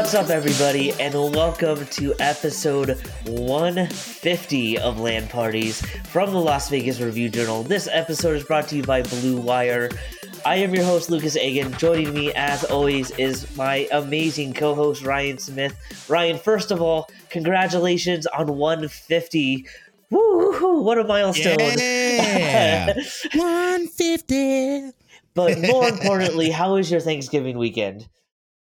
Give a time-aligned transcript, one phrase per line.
[0.00, 7.02] What's up, everybody, and welcome to episode 150 of Land Parties from the Las Vegas
[7.02, 7.62] Review Journal.
[7.62, 9.90] This episode is brought to you by Blue Wire.
[10.46, 11.74] I am your host, Lucas Agan.
[11.74, 15.76] Joining me, as always, is my amazing co host, Ryan Smith.
[16.08, 19.66] Ryan, first of all, congratulations on 150.
[20.08, 20.80] Woo!
[20.82, 21.58] What a milestone!
[21.60, 22.86] Yeah,
[23.34, 24.92] 150.
[25.34, 28.08] but more importantly, how was your Thanksgiving weekend?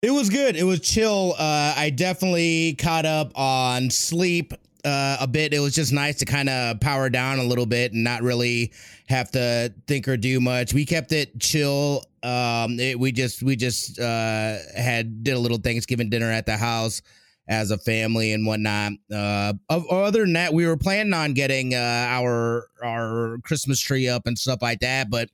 [0.02, 0.55] It was good.
[0.55, 1.35] It was chill.
[1.38, 4.53] Uh, I definitely caught up on sleep
[4.85, 5.53] uh, a bit.
[5.53, 8.71] It was just nice to kind of power down a little bit and not really
[9.07, 10.73] have to think or do much.
[10.73, 12.05] We kept it chill.
[12.23, 16.55] Um, it, we just we just uh, had did a little Thanksgiving dinner at the
[16.55, 17.02] house
[17.49, 18.93] as a family and whatnot.
[19.13, 24.27] Uh, other than that, we were planning on getting uh, our our Christmas tree up
[24.27, 25.29] and stuff like that, but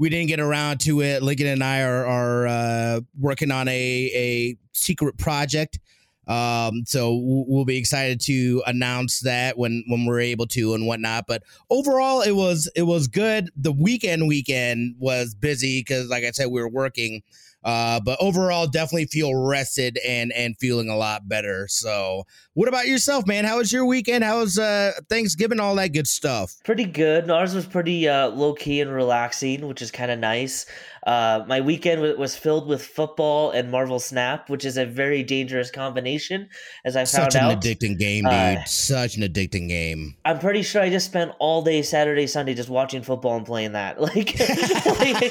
[0.00, 1.22] we didn't get around to it.
[1.22, 5.78] Lincoln and I are are uh, working on a a secret project.
[6.26, 11.26] Um, so we'll be excited to announce that when when we're able to and whatnot.
[11.28, 13.50] But overall, it was it was good.
[13.56, 17.22] The weekend weekend was busy because, like I said, we were working.
[17.62, 21.66] Uh, but overall, definitely feel rested and and feeling a lot better.
[21.68, 23.44] So, what about yourself, man?
[23.44, 24.24] How was your weekend?
[24.24, 25.60] How was uh, Thanksgiving?
[25.60, 26.54] All that good stuff.
[26.64, 27.30] Pretty good.
[27.30, 30.66] Ours was pretty uh, low key and relaxing, which is kind of nice.
[31.06, 35.70] Uh, my weekend was filled with football and Marvel Snap, which is a very dangerous
[35.70, 36.48] combination,
[36.84, 37.32] as I found out.
[37.32, 38.32] Such an addicting game, dude.
[38.32, 40.16] Uh, Such an addicting game.
[40.24, 43.72] I'm pretty sure I just spent all day Saturday, Sunday just watching football and playing
[43.72, 43.98] that.
[44.10, 45.22] Like, like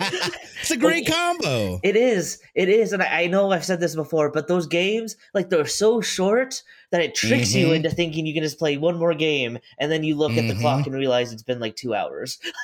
[0.61, 1.81] it's a great like, combo.
[1.83, 2.39] It is.
[2.55, 5.65] It is, and I, I, know I've said this before, but those games, like, they're
[5.65, 7.67] so short that it tricks mm-hmm.
[7.67, 10.49] you into thinking you can just play one more game, and then you look mm-hmm.
[10.49, 10.91] at the clock mm-hmm.
[10.91, 12.39] and realize it's been like two hours.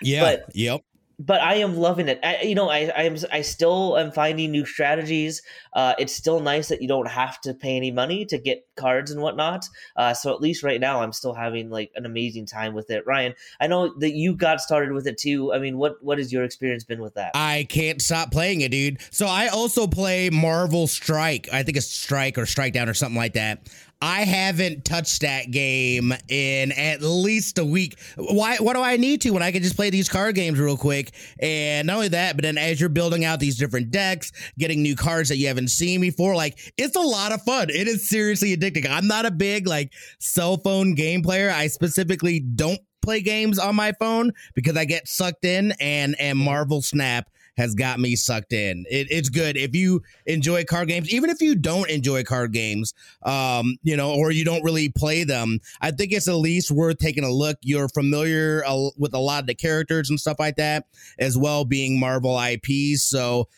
[0.00, 0.22] yeah.
[0.22, 0.82] But, yep
[1.18, 2.20] but I am loving it.
[2.22, 5.42] I, you know, I I am I still am finding new strategies.
[5.72, 9.10] Uh, it's still nice that you don't have to pay any money to get cards
[9.10, 9.68] and whatnot.
[9.96, 13.04] Uh, so at least right now, I'm still having like an amazing time with it.
[13.06, 15.52] Ryan, I know that you got started with it too.
[15.52, 17.32] I mean, what what has your experience been with that?
[17.34, 18.98] I can't stop playing it, dude.
[19.10, 21.48] So I also play Marvel Strike.
[21.52, 23.68] I think it's Strike or Strike Down or something like that.
[24.00, 27.98] I haven't touched that game in at least a week.
[28.16, 28.56] Why?
[28.58, 31.12] What do I need to when I can just play these card games real quick?
[31.40, 34.94] And not only that, but then as you're building out these different decks, getting new
[34.94, 37.70] cards that you haven't seen before, like it's a lot of fun.
[37.70, 38.88] It is seriously addicting.
[38.88, 41.50] I'm not a big like cell phone game player.
[41.50, 46.38] I specifically don't play games on my phone because I get sucked in and and
[46.38, 48.86] Marvel Snap has got me sucked in.
[48.88, 52.94] It, it's good if you enjoy card games, even if you don't enjoy card games,
[53.24, 55.58] um, you know, or you don't really play them.
[55.80, 57.58] I think it's at least worth taking a look.
[57.62, 60.86] You're familiar uh, with a lot of the characters and stuff like that,
[61.18, 63.02] as well being Marvel IPs.
[63.02, 63.48] So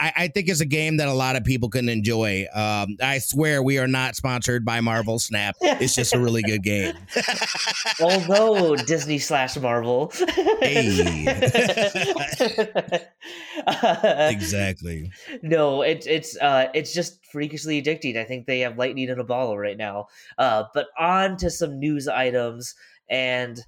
[0.00, 2.46] I, I, think it's a game that a lot of people can enjoy.
[2.54, 5.56] Um, I swear we are not sponsored by Marvel Snap.
[5.60, 6.94] It's just a really good game.
[8.00, 10.10] Although Disney slash Marvel.
[10.60, 11.26] hey.
[14.30, 15.12] exactly.
[15.42, 18.16] No, it's it's uh, it's just freakishly addicting.
[18.16, 20.06] I think they have lightning in a bottle right now.
[20.38, 22.74] Uh, but on to some news items
[23.10, 23.60] and.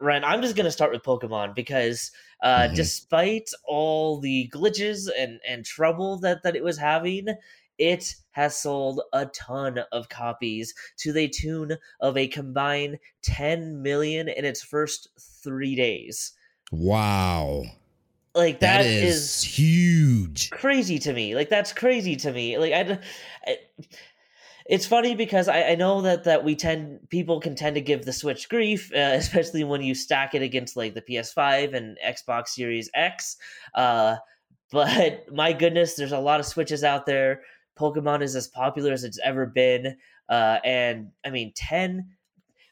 [0.00, 2.10] Ryan, I'm just gonna start with Pokemon because
[2.42, 2.74] uh, mm-hmm.
[2.74, 7.28] despite all the glitches and and trouble that that it was having,
[7.78, 14.28] it has sold a ton of copies to the tune of a combined 10 million
[14.28, 16.32] in its first three days.
[16.70, 17.64] Wow.
[18.34, 20.50] Like that, that is, is, huge.
[20.50, 21.34] Crazy to me.
[21.34, 22.58] Like that's crazy to me.
[22.58, 22.98] Like I,
[23.46, 23.56] I
[24.68, 28.04] it's funny because I, I, know that that we tend people can tend to give
[28.04, 32.48] the Switch grief, uh, especially when you stack it against like the PS5 and Xbox
[32.48, 33.36] Series X.
[33.74, 34.16] Uh,
[34.72, 37.42] but my goodness, there's a lot of Switches out there.
[37.78, 39.96] Pokemon is as popular as it's ever been,
[40.28, 42.10] uh, and I mean ten.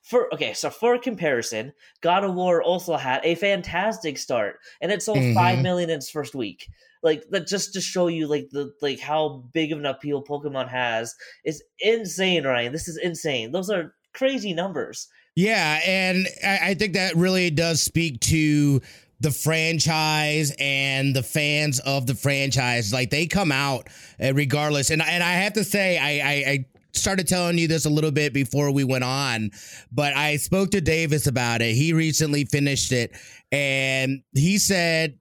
[0.02, 5.02] For okay, so for comparison, God of War also had a fantastic start, and it
[5.02, 5.34] sold mm-hmm.
[5.34, 6.68] five million in its first week
[7.04, 10.68] like that just to show you like the like how big of an appeal Pokemon
[10.68, 11.14] has
[11.44, 12.72] is insane, Ryan.
[12.72, 13.52] This is insane.
[13.52, 15.06] Those are crazy numbers.
[15.36, 18.80] Yeah, and I, I think that really does speak to
[19.20, 22.92] the franchise and the fans of the franchise.
[22.92, 23.88] Like they come out
[24.22, 24.90] uh, regardless.
[24.90, 28.12] And and I have to say, I, I, I started telling you this a little
[28.12, 29.50] bit before we went on,
[29.92, 31.74] but I spoke to Davis about it.
[31.74, 33.12] He recently finished it,
[33.52, 35.18] and he said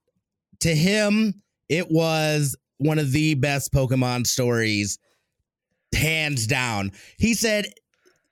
[0.61, 4.99] to him it was one of the best Pokemon stories,
[5.93, 6.91] hands down.
[7.17, 7.65] He said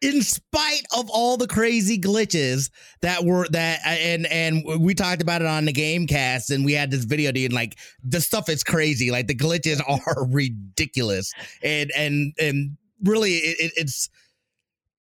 [0.01, 5.41] in spite of all the crazy glitches that were that and and we talked about
[5.41, 8.63] it on the game cast and we had this video dude like the stuff is
[8.63, 9.11] crazy.
[9.11, 11.31] Like the glitches are ridiculous.
[11.61, 14.09] And and and really it, it's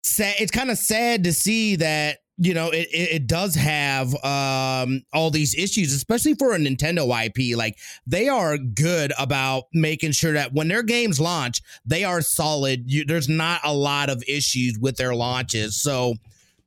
[0.02, 5.02] sad it's kind of sad to see that you know it, it, does have um
[5.12, 7.78] all these issues especially for a nintendo ip like
[8.08, 12.90] they are good about making sure that when their games launch they are solid.
[12.90, 15.81] You, there's not a lot of issues with their launches.
[15.81, 16.14] So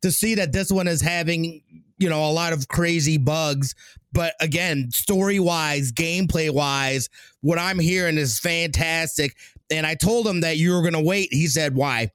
[0.02, 1.62] to see that this one is having
[1.98, 3.74] you know a lot of crazy bugs
[4.14, 7.10] but again story wise gameplay wise
[7.42, 9.36] what i'm hearing is fantastic.
[9.72, 11.30] And i told him that you were gonna wait.
[11.32, 12.12] He said why?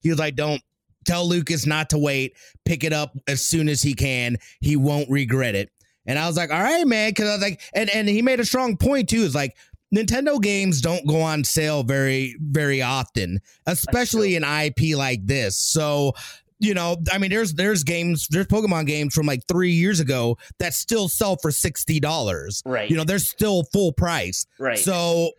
[0.00, 0.62] He was like don't
[1.06, 4.36] tell Lucas not to wait, pick it up as soon as he can.
[4.60, 5.70] He won't regret it.
[6.06, 7.14] And I was like, all right, man.
[7.14, 9.22] Cause I was like, and, and he made a strong point too.
[9.22, 9.56] Is like
[9.94, 15.56] Nintendo games don't go on sale very, very often, especially an IP like this.
[15.56, 16.12] So,
[16.58, 20.38] you know, I mean, there's there's games, there's Pokemon games from like three years ago
[20.58, 22.62] that still sell for sixty dollars.
[22.64, 22.90] Right.
[22.90, 24.46] You know, they're still full price.
[24.58, 24.78] Right.
[24.78, 25.32] So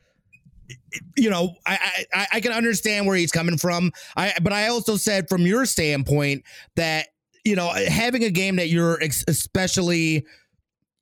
[1.15, 3.91] you know, I, I I can understand where he's coming from.
[4.15, 6.43] I but I also said from your standpoint
[6.75, 7.07] that
[7.45, 10.25] you know having a game that you're especially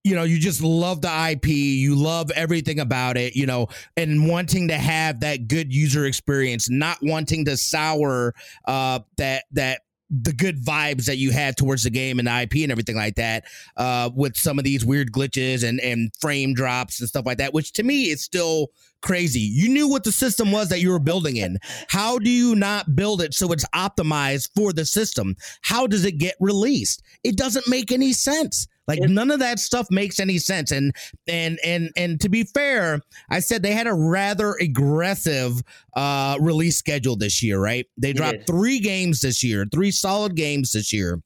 [0.03, 3.67] you know you just love the IP, you love everything about it, you know,
[3.97, 8.33] and wanting to have that good user experience, not wanting to sour
[8.65, 12.57] uh that that the good vibes that you had towards the game and the IP
[12.57, 13.43] and everything like that,
[13.75, 17.53] uh, with some of these weird glitches and and frame drops and stuff like that,
[17.53, 18.67] which to me is still
[19.05, 19.39] crazy.
[19.39, 21.59] You knew what the system was that you were building in.
[21.87, 25.35] How do you not build it so it's optimized for the system?
[25.61, 27.03] How does it get released?
[27.23, 28.67] It doesn't make any sense.
[28.87, 30.71] Like none of that stuff makes any sense.
[30.71, 30.95] And
[31.27, 32.99] and and and to be fair,
[33.29, 35.63] I said they had a rather aggressive
[35.95, 37.87] uh release schedule this year, right?
[37.97, 41.21] They dropped three games this year, three solid games this year.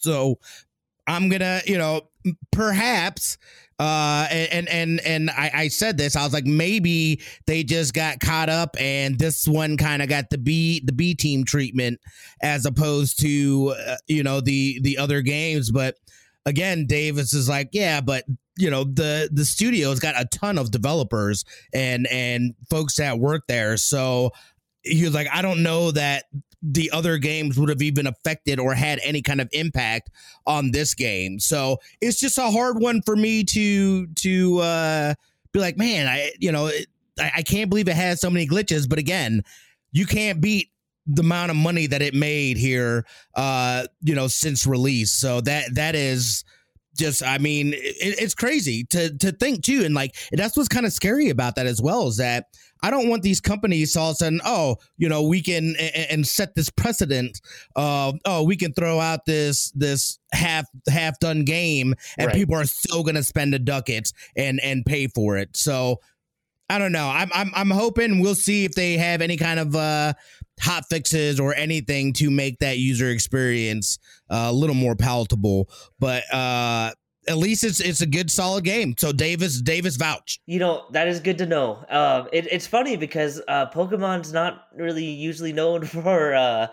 [0.00, 0.38] So
[1.06, 2.08] I'm gonna, you know,
[2.50, 3.38] perhaps
[3.78, 8.20] uh and and and I, I said this i was like maybe they just got
[8.20, 12.00] caught up and this one kind of got the b the b team treatment
[12.42, 15.70] as opposed to uh, you know the the other games.
[15.70, 15.96] But
[16.44, 18.24] again davis is like yeah but
[18.56, 21.44] you know the the studio's got a ton of developers
[21.74, 23.76] and and folks that work there.
[23.76, 24.30] So
[24.82, 26.26] he was like i don't know that
[26.68, 30.10] the other games would have even affected or had any kind of impact
[30.46, 31.38] on this game.
[31.38, 35.14] So it's just a hard one for me to to uh,
[35.52, 36.70] be like, man, I you know
[37.18, 38.88] I, I can't believe it has so many glitches.
[38.88, 39.42] But again,
[39.92, 40.70] you can't beat
[41.06, 45.12] the amount of money that it made here, uh, you know, since release.
[45.12, 46.44] So that that is
[46.96, 50.86] just i mean it, it's crazy to to think too and like that's what's kind
[50.86, 52.46] of scary about that as well is that
[52.82, 56.06] I don't want these companies all of a sudden, oh, you know, we can and,
[56.10, 57.40] and set this precedent.
[57.74, 62.36] Uh, oh, we can throw out this this half half done game, and right.
[62.36, 65.56] people are still going to spend the ducats and and pay for it.
[65.56, 66.00] So
[66.68, 67.08] I don't know.
[67.08, 70.14] I'm I'm I'm hoping we'll see if they have any kind of uh,
[70.60, 73.98] hot fixes or anything to make that user experience
[74.30, 75.68] uh, a little more palatable.
[76.00, 76.92] But uh,
[77.28, 78.94] at least it's it's a good solid game.
[78.98, 80.40] So Davis Davis vouch.
[80.46, 81.84] You know that is good to know.
[81.88, 86.68] Um, it, it's funny because uh, Pokemon's not really usually known for uh,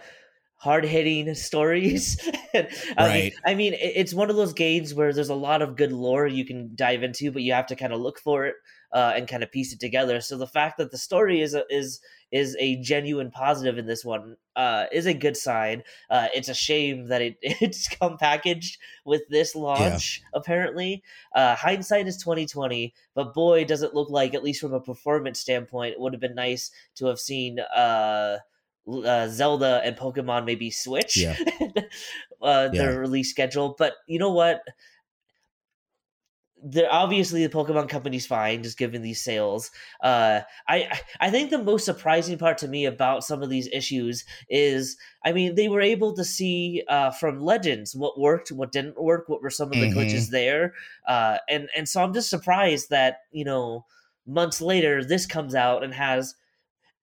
[0.58, 2.18] hard hitting stories.
[2.54, 2.68] I
[2.98, 3.24] right.
[3.24, 6.28] Mean, I mean, it's one of those games where there's a lot of good lore
[6.28, 8.56] you can dive into, but you have to kind of look for it
[8.94, 10.22] uh, and kind of piece it together.
[10.22, 12.00] So the fact that the story is a, is
[12.32, 15.84] is a genuine positive in this one uh, is a good sign.
[16.10, 20.22] Uh, it's a shame that it it's come packaged with this launch.
[20.22, 20.40] Yeah.
[20.40, 21.04] Apparently,
[21.36, 24.80] uh, hindsight is twenty twenty, but boy, does it look like at least from a
[24.80, 27.60] performance standpoint, it would have been nice to have seen.
[27.60, 28.38] Uh,
[28.86, 31.38] uh, Zelda and Pokemon maybe switch yeah.
[32.42, 32.98] uh, their yeah.
[32.98, 33.76] release schedule.
[33.78, 34.62] But you know what?
[36.64, 39.70] They're obviously the Pokemon company's fine, just given these sales.
[40.02, 44.24] Uh, I I think the most surprising part to me about some of these issues
[44.50, 49.02] is, I mean, they were able to see uh, from Legends what worked, what didn't
[49.02, 50.00] work, what were some of the mm-hmm.
[50.00, 50.74] glitches there,
[51.08, 53.86] uh, and and so I'm just surprised that you know
[54.26, 56.36] months later this comes out and has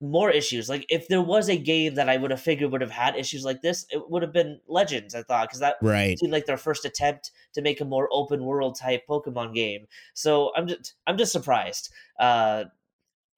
[0.01, 0.69] more issues.
[0.69, 3.45] Like if there was a game that I would have figured would have had issues
[3.45, 5.15] like this, it would have been Legends.
[5.15, 6.19] I thought because that right.
[6.19, 9.87] seemed like their first attempt to make a more open world type Pokemon game.
[10.15, 11.93] So I'm just I'm just surprised.
[12.19, 12.65] Uh,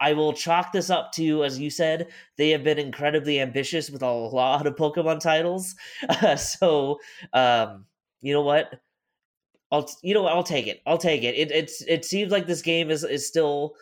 [0.01, 4.03] I will chalk this up to, as you said, they have been incredibly ambitious with
[4.03, 5.77] a lot of Pokemon titles.
[6.09, 6.99] Uh, so
[7.33, 7.87] um,
[8.21, 8.81] you know what?
[9.73, 10.81] I'll you know what I'll take it.
[10.87, 11.35] I'll take it.
[11.35, 13.75] It it's it seems like this game is is still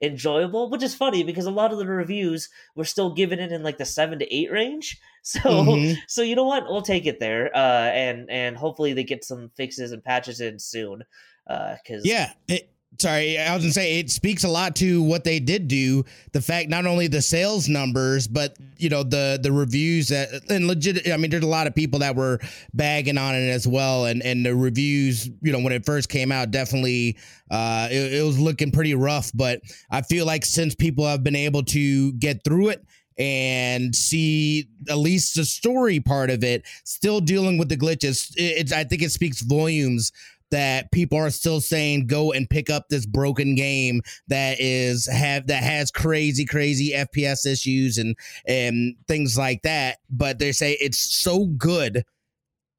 [0.00, 3.62] enjoyable, which is funny because a lot of the reviews were still giving it in
[3.62, 4.98] like the seven to eight range.
[5.22, 5.96] So Mhm.
[6.06, 6.64] so you know what?
[6.64, 10.58] We'll take it there, uh, and and hopefully they get some fixes and patches in
[10.58, 11.02] soon.
[11.46, 12.32] Uh Because Yeah.
[12.48, 16.04] It, sorry, I was gonna say it speaks a lot to what they did do.
[16.32, 20.66] The fact not only the sales numbers, but you know the the reviews that and
[20.66, 21.10] legit.
[21.10, 22.40] I mean, there's a lot of people that were
[22.74, 25.28] bagging on it as well, and and the reviews.
[25.42, 27.16] You know, when it first came out, definitely
[27.50, 29.30] uh, it, it was looking pretty rough.
[29.34, 32.84] But I feel like since people have been able to get through it
[33.18, 38.58] and see at least the story part of it, still dealing with the glitches, it,
[38.58, 40.12] it's I think it speaks volumes
[40.50, 45.46] that people are still saying go and pick up this broken game that is have
[45.48, 49.98] that has crazy crazy FPS issues and and things like that.
[50.10, 52.04] But they say it's so good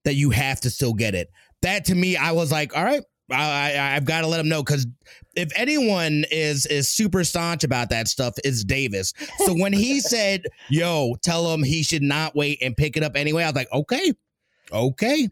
[0.05, 1.29] that you have to still get it.
[1.61, 4.49] That to me I was like all right I, I I've got to let them
[4.49, 4.63] know.
[4.63, 4.87] Because
[5.35, 9.13] if anyone is is super staunch about that stuff, it's Davis.
[9.45, 13.15] So when he said, "Yo, tell him he should not wait and pick it up
[13.15, 14.13] anyway," I was like, "Okay,
[14.71, 15.29] okay,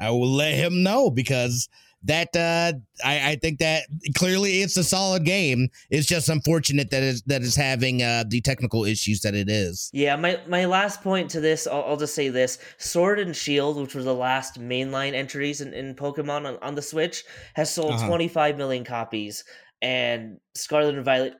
[0.00, 1.68] I will let him know because
[2.04, 2.72] that uh,
[3.04, 3.82] I, I think that
[4.14, 5.68] clearly it's a solid game.
[5.90, 9.90] It's just unfortunate that is that is having uh, the technical issues that it is.
[9.92, 13.76] Yeah, my, my last point to this, I'll, I'll just say this: Sword and Shield,
[13.76, 17.22] which were the last mainline entries in, in Pokemon on, on the Switch,
[17.54, 18.06] has sold Uh-huh.
[18.06, 19.44] 25 million copies,
[19.82, 21.34] and Scarlet and Violet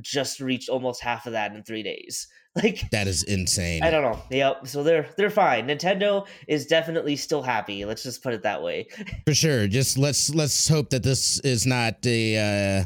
[0.00, 2.26] just reached almost half of that in three days.
[2.56, 3.84] Like That is insane.
[3.84, 4.20] I don't know.
[4.30, 4.66] Yep.
[4.66, 5.68] So they're they're fine.
[5.68, 7.84] Nintendo is definitely still happy.
[7.84, 8.88] Let's just put it that way.
[9.26, 9.68] For sure.
[9.68, 12.84] Just let's let's hope that this is not a uh,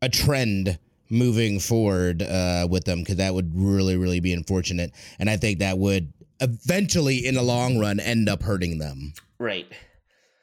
[0.00, 0.78] a trend
[1.10, 5.58] moving forward uh, with them because that would really really be unfortunate, and I think
[5.58, 9.12] that would eventually in the long run end up hurting them.
[9.38, 9.70] Right.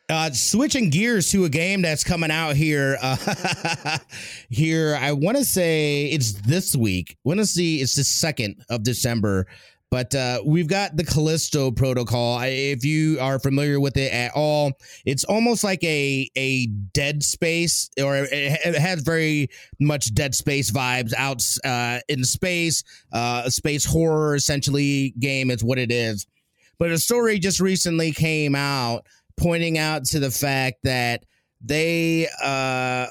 [0.07, 2.95] Uh, switching gears to a game that's coming out here.
[3.01, 3.97] Uh,
[4.49, 7.17] here, I want to say it's this week.
[7.23, 9.47] Want to see it's the second of December,
[9.89, 12.39] but uh, we've got the Callisto Protocol.
[12.43, 14.73] If you are familiar with it at all,
[15.05, 20.69] it's almost like a a Dead Space, or it, it has very much Dead Space
[20.69, 22.83] vibes out uh, in space.
[23.11, 26.27] Uh, a space horror essentially game is what it is.
[26.77, 29.07] But a story just recently came out
[29.37, 31.25] pointing out to the fact that
[31.61, 33.07] they uh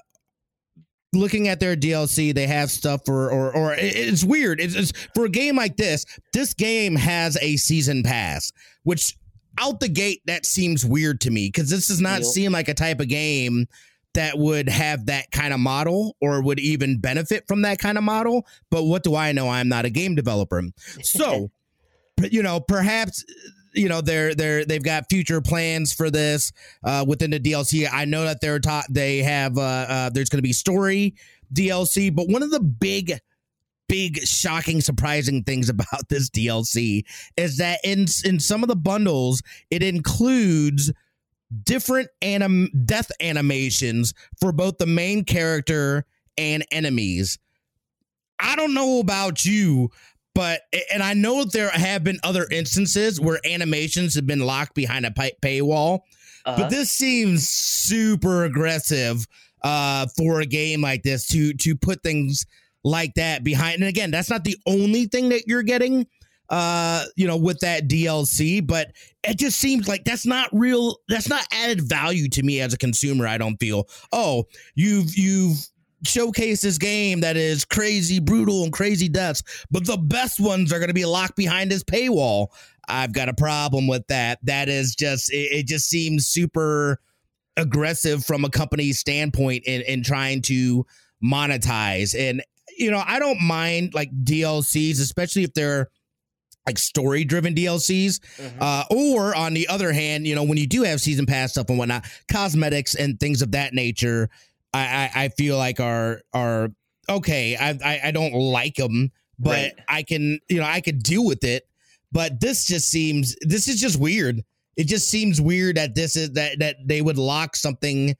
[1.12, 4.60] looking at their DLC, they have stuff for or or it's weird.
[4.60, 6.04] It's, it's for a game like this.
[6.32, 8.52] This game has a season pass,
[8.82, 9.16] which
[9.58, 12.24] out the gate that seems weird to me because this does not Yep.
[12.24, 13.66] seem like a type of game
[14.14, 18.04] that would have that kind of model or would even benefit from that kind of
[18.04, 18.46] model.
[18.70, 19.48] But what do I know?
[19.48, 20.62] I'm not a game developer,
[21.02, 21.50] so
[22.30, 23.24] you know perhaps
[23.74, 26.52] you know they're they're they've got future plans for this
[26.84, 27.88] uh within the DLC.
[27.90, 31.14] I know that they're taught they have uh, uh there's going to be story
[31.52, 33.18] DLC, but one of the big
[33.88, 37.04] big shocking surprising things about this DLC
[37.36, 40.92] is that in in some of the bundles it includes
[41.62, 46.04] different anim death animations for both the main character
[46.36, 47.38] and enemies.
[48.40, 49.90] I don't know about you,
[50.34, 50.62] but
[50.92, 55.10] and I know there have been other instances where animations have been locked behind a
[55.10, 56.00] pay- paywall,
[56.44, 59.26] Uh, but this seems super aggressive
[59.62, 62.44] uh, for a game like this to to put things
[62.82, 63.76] like that behind.
[63.76, 66.06] And again, that's not the only thing that you're getting,
[66.50, 68.92] uh, you know, with that DLC, but
[69.26, 70.98] it just seems like that's not real.
[71.08, 73.26] That's not added value to me as a consumer.
[73.26, 73.88] I don't feel.
[74.12, 75.66] Oh, you've you've
[76.04, 80.78] showcased this game that is crazy, brutal, and crazy deaths, but the best ones are
[80.78, 82.48] going to be locked behind this paywall.
[82.88, 84.38] I've got a problem with that.
[84.42, 87.00] That is just it, it just seems super
[87.56, 90.86] aggressive from a company standpoint in, in trying to
[91.24, 92.14] monetize.
[92.18, 92.42] And
[92.76, 95.88] you know, I don't mind like DLCs, especially if they're
[96.66, 98.20] like story driven DLCs.
[98.20, 98.52] mhm.
[98.60, 101.68] Uh, or on the other hand, you know, when you do have season pass stuff
[101.68, 104.30] and whatnot, cosmetics and things of that nature,
[104.74, 106.68] I I, I feel like are are
[107.08, 107.56] okay.
[107.56, 109.72] I, I I don't like them, but Right.
[109.88, 111.66] I can you know I could deal with it.
[112.12, 114.42] But this just seems this is just weird.
[114.76, 118.14] It just seems weird that this is that that they would lock something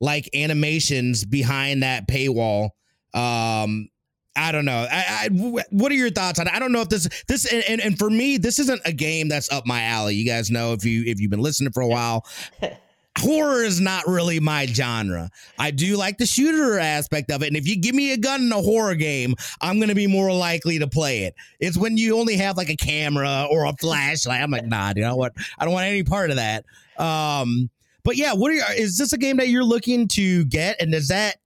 [0.00, 2.70] like animations behind that paywall.
[3.14, 3.88] Um,
[4.36, 4.86] I don't know.
[4.90, 6.52] I, I, what are your thoughts on it?
[6.52, 9.28] I don't know if this this and, and, and for me, this isn't a game
[9.28, 10.14] that's up my alley.
[10.14, 12.26] You guys know if you if you've been listening for a while,
[13.18, 15.30] horror is not really my genre.
[15.58, 18.42] I do like the shooter aspect of it, and if you give me a gun
[18.42, 21.34] in a horror game, I'm gonna be more likely to play it.
[21.60, 24.40] It's when you only have like a camera or a flashlight.
[24.40, 25.32] I'm like, nah, you know what?
[25.58, 26.64] I don't want any part of that.
[26.98, 27.70] Um,
[28.04, 30.92] but yeah, what are your, is this a game that you're looking to get, and
[30.92, 31.36] does that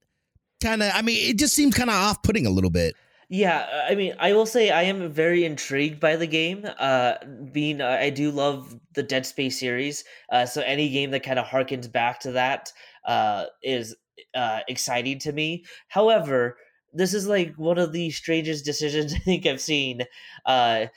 [0.61, 0.91] kind of.
[0.93, 2.95] I mean, it just seems kind of off putting a little bit.
[3.33, 6.65] Yeah, I mean, I will say I am very intrigued by the game.
[6.77, 7.13] Uh,
[7.53, 11.39] being uh, I do love the Dead Space series, uh, so any game that kind
[11.39, 12.73] of harkens back to that
[13.07, 13.95] uh, is
[14.35, 15.63] uh, exciting to me.
[15.87, 16.57] However,
[16.91, 20.01] this is like one of the strangest decisions I think I've seen.
[20.45, 20.87] Uh,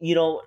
[0.00, 0.42] you know,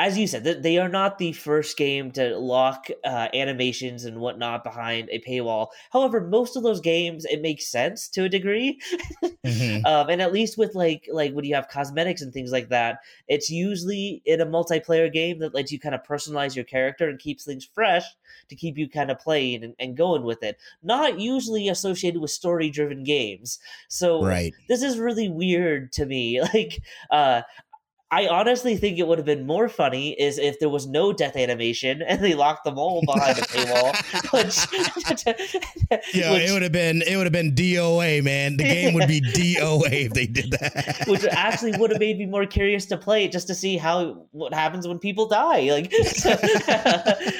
[0.00, 4.64] as you said, they are not the first game to lock uh, animations and whatnot
[4.64, 5.68] behind a paywall.
[5.92, 8.80] However, most of those games it makes sense to a degree,
[9.22, 9.84] mm-hmm.
[9.84, 13.00] um, and at least with like like when you have cosmetics and things like that,
[13.28, 17.18] it's usually in a multiplayer game that lets you kind of personalize your character and
[17.18, 18.04] keeps things fresh
[18.48, 20.56] to keep you kind of playing and, and going with it.
[20.82, 23.58] Not usually associated with story driven games.
[23.88, 24.54] So right.
[24.66, 26.40] this is really weird to me.
[26.52, 27.42] Like uh,
[28.12, 31.36] I honestly think it would have been more funny is if there was no death
[31.36, 33.94] animation and they locked them all behind a paywall.
[34.32, 38.56] Which, yeah, which, it would have been it would have been DOA, man.
[38.56, 41.04] The game would be DOA if they did that.
[41.06, 44.26] which actually would have made me more curious to play it just to see how
[44.32, 45.70] what happens when people die.
[45.70, 45.92] Like,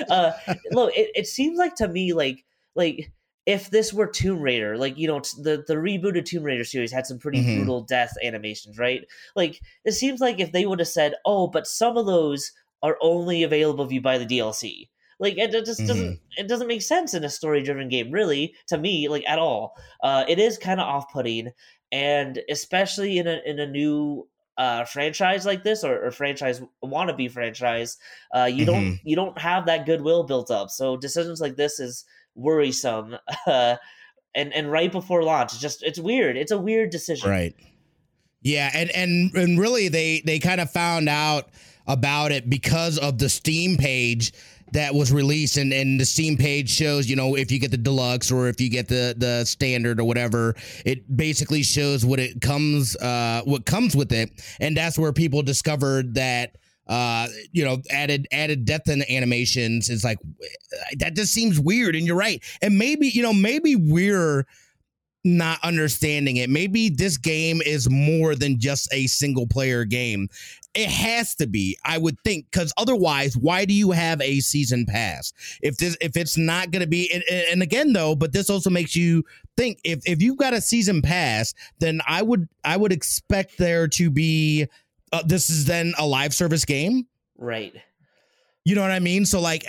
[0.09, 0.33] uh,
[0.71, 2.45] look, it, it seems like to me like
[2.77, 3.11] like
[3.47, 7.07] if this were Tomb Raider, like you know, the the rebooted Tomb Raider series had
[7.07, 7.57] some pretty mm-hmm.
[7.57, 9.03] brutal death animations, right?
[9.35, 12.97] Like it seems like if they would have said, "Oh, but some of those are
[13.01, 15.89] only available if you buy the DLC," like it, it just mm-hmm.
[15.89, 19.39] doesn't it doesn't make sense in a story driven game, really, to me, like at
[19.39, 19.75] all.
[20.03, 21.51] Uh, it is kind of off putting,
[21.91, 24.29] and especially in a in a new
[24.59, 27.97] uh, franchise like this or, or franchise wannabe franchise,
[28.35, 28.75] uh, you mm-hmm.
[28.75, 30.69] don't you don't have that goodwill built up.
[30.69, 33.17] So decisions like this is worrisome.
[33.47, 33.77] Uh,
[34.35, 36.37] and and right before launch, just it's weird.
[36.37, 37.29] It's a weird decision.
[37.29, 37.55] Right.
[38.43, 41.49] Yeah, and and and really they they kind of found out
[41.87, 44.33] about it because of the Steam page
[44.73, 47.77] that was released and, and the Steam page shows, you know, if you get the
[47.77, 52.41] deluxe or if you get the the standard or whatever, it basically shows what it
[52.41, 54.31] comes uh what comes with it.
[54.61, 56.57] And that's where people discovered that
[56.91, 60.19] uh, you know, added added death and animations is like
[60.99, 61.95] that just seems weird.
[61.95, 62.43] And you're right.
[62.61, 64.45] And maybe you know, maybe we're
[65.23, 66.51] not understanding it.
[66.51, 70.29] Maybe this game is more than just a single player game.
[70.75, 74.87] It has to be, I would think, because otherwise, why do you have a season
[74.87, 75.33] pass?
[75.63, 78.71] If this, if it's not going to be, and, and, again though, but this also
[78.71, 79.25] makes you
[79.57, 83.89] think if if you've got a season pass, then I would I would expect there
[83.89, 84.69] to be
[85.13, 87.07] uh, this is then a live service game.
[87.37, 87.75] Right.
[88.65, 89.25] You know what I mean?
[89.25, 89.65] So like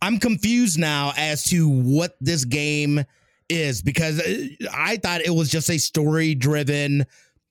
[0.00, 3.04] I'm confused now as to what this game
[3.48, 7.04] is because uh, I thought it was just a story driven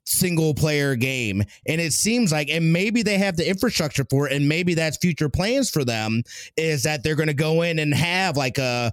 [0.06, 4.34] single player game and it seems like and maybe they have the infrastructure for it
[4.34, 6.24] and maybe that's future plans for them
[6.58, 8.92] is that they're going to go in and have like a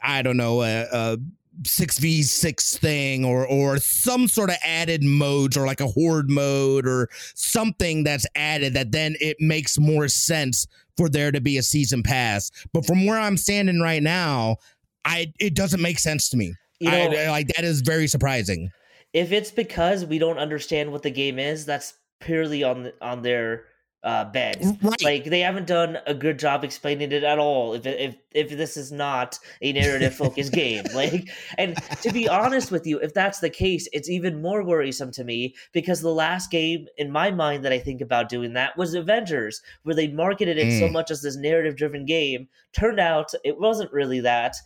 [0.00, 1.18] I don't know a, a
[1.64, 6.30] six v six thing or or some sort of added modes or like a horde
[6.30, 10.66] mode or something that's added that then it makes more sense
[10.96, 12.50] for there to be a season pass.
[12.72, 14.56] But from where I'm standing right now,
[15.04, 16.54] I it doesn't make sense to me.
[16.80, 18.70] You know, I, like that is very surprising.
[19.12, 23.64] If it's because we don't understand what the game is, that's purely on on their
[24.08, 24.30] uh.
[24.34, 25.02] Right.
[25.02, 27.74] Like they haven't done a good job explaining it at all.
[27.74, 32.70] If if if this is not a narrative focused game, like, and to be honest
[32.70, 36.50] with you, if that's the case, it's even more worrisome to me because the last
[36.50, 40.58] game in my mind that I think about doing that was Avengers, where they marketed
[40.58, 40.78] it mm.
[40.78, 42.48] so much as this narrative driven game.
[42.72, 44.56] Turned out it wasn't really that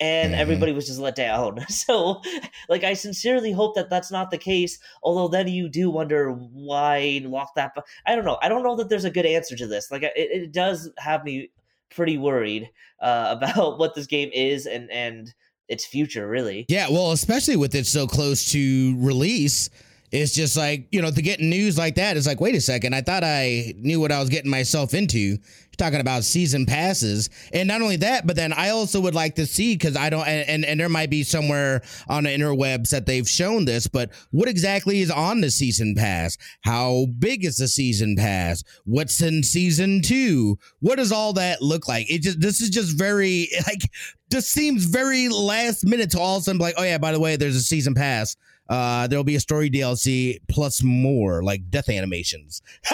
[0.00, 0.40] and mm-hmm.
[0.40, 1.64] everybody was just let down.
[1.68, 2.22] So,
[2.68, 4.78] like, I sincerely hope that that's not the case.
[5.02, 7.72] Although then you do wonder why lock that.
[7.74, 8.38] But I don't know.
[8.42, 9.90] I don't know that there's a good answer to this.
[9.90, 11.50] Like, it, it does have me
[11.90, 15.34] pretty worried uh, about what this game is and and
[15.68, 16.26] its future.
[16.28, 16.64] Really.
[16.68, 16.88] Yeah.
[16.90, 19.70] Well, especially with it so close to release.
[20.10, 22.94] It's just like, you know, to get news like that, it's like, wait a second,
[22.94, 25.38] I thought I knew what I was getting myself into
[25.76, 27.30] talking about season passes.
[27.52, 30.26] And not only that but then i also would like to see because i don't
[30.26, 34.10] and, and, and there might be somewhere on the interwebs that they've shown this but
[34.30, 36.36] what exactly is on the season pass?
[36.62, 38.62] How big is the season pass?
[38.84, 40.58] What's in season two?
[40.80, 42.10] What does all that look like?
[42.10, 43.82] It just this is just very like
[44.30, 47.12] just seems very last minute to all of a sudden be like oh yeah by
[47.12, 48.36] the way there's a season pass
[48.68, 52.62] uh, there'll be a story DLC plus more like death animations.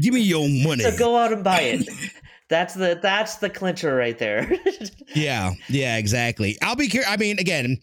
[0.00, 0.84] Give me your money.
[0.84, 1.88] So go out and buy it.
[2.48, 4.52] That's the that's the clincher right there.
[5.14, 6.58] yeah, yeah, exactly.
[6.62, 7.10] I'll be curious.
[7.10, 7.78] I mean, again,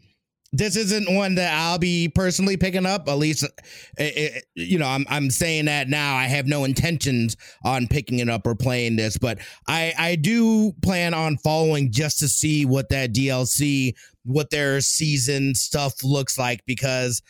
[0.53, 3.07] this isn't one that I'll be personally picking up.
[3.07, 3.53] At least, it,
[3.97, 6.15] it, you know, I'm I'm saying that now.
[6.15, 10.73] I have no intentions on picking it up or playing this, but I I do
[10.81, 16.61] plan on following just to see what that DLC, what their season stuff looks like,
[16.65, 17.21] because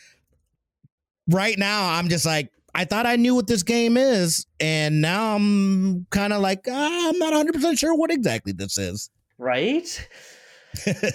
[1.28, 2.50] right now I'm just like.
[2.74, 7.08] I thought I knew what this game is, and now I'm kind of like ah,
[7.08, 9.10] I'm not 100 percent sure what exactly this is.
[9.36, 10.06] Right?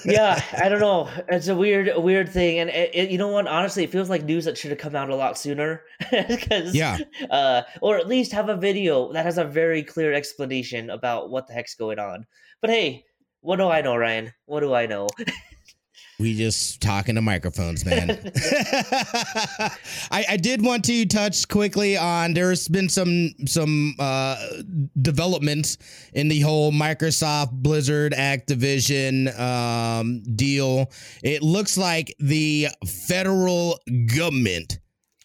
[0.05, 1.09] Yeah, I don't know.
[1.29, 3.47] It's a weird, weird thing, and it, it, you know what?
[3.47, 5.83] Honestly, it feels like news that should have come out a lot sooner.
[6.27, 6.97] Because yeah,
[7.29, 11.47] uh, or at least have a video that has a very clear explanation about what
[11.47, 12.25] the heck's going on.
[12.61, 13.05] But hey,
[13.41, 14.31] what do I know, Ryan?
[14.45, 15.07] What do I know?
[16.23, 18.11] We just talking to microphones, man.
[20.09, 24.37] I, I, did want to touch quickly on there's been some some uh,
[25.01, 25.77] developments
[26.13, 30.89] in the whole Microsoft Blizzard Activision um, deal.
[31.23, 32.69] It looks like the
[33.05, 33.77] federal
[34.15, 34.79] government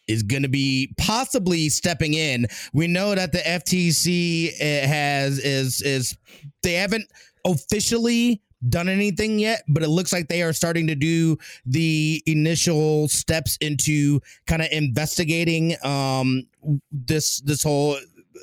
[0.08, 2.48] is going to be possibly stepping in.
[2.72, 6.18] We know that the FTC eh, has is is
[6.64, 7.06] they haven't
[7.46, 13.09] officially done anything yet, but it looks like they are starting to do the initial
[13.09, 16.47] steps into kind of investigating um,
[16.90, 17.97] this this whole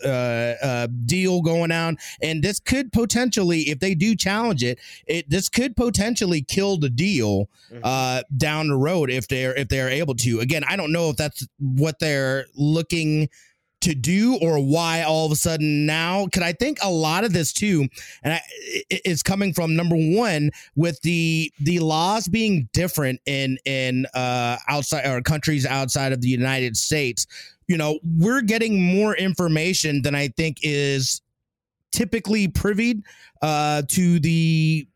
[0.04, 5.30] uh, uh, deal going on, and this could potentially, if they do challenge it, it
[5.30, 7.80] this could potentially kill the deal mm-hmm.
[7.84, 10.40] uh, down the road if they're if they're able to.
[10.40, 13.30] Again, I don't know if that's what they're looking
[13.86, 16.26] to do or why all of a sudden now?
[16.26, 17.88] Because i think a lot of this too
[18.24, 18.42] and I,
[18.90, 25.06] it's coming from number one with the the laws being different in in uh outside
[25.08, 27.28] or countries outside of the united states.
[27.68, 31.22] You know we're getting more information than i think is
[31.92, 33.04] typically privy
[33.42, 34.88] uh to the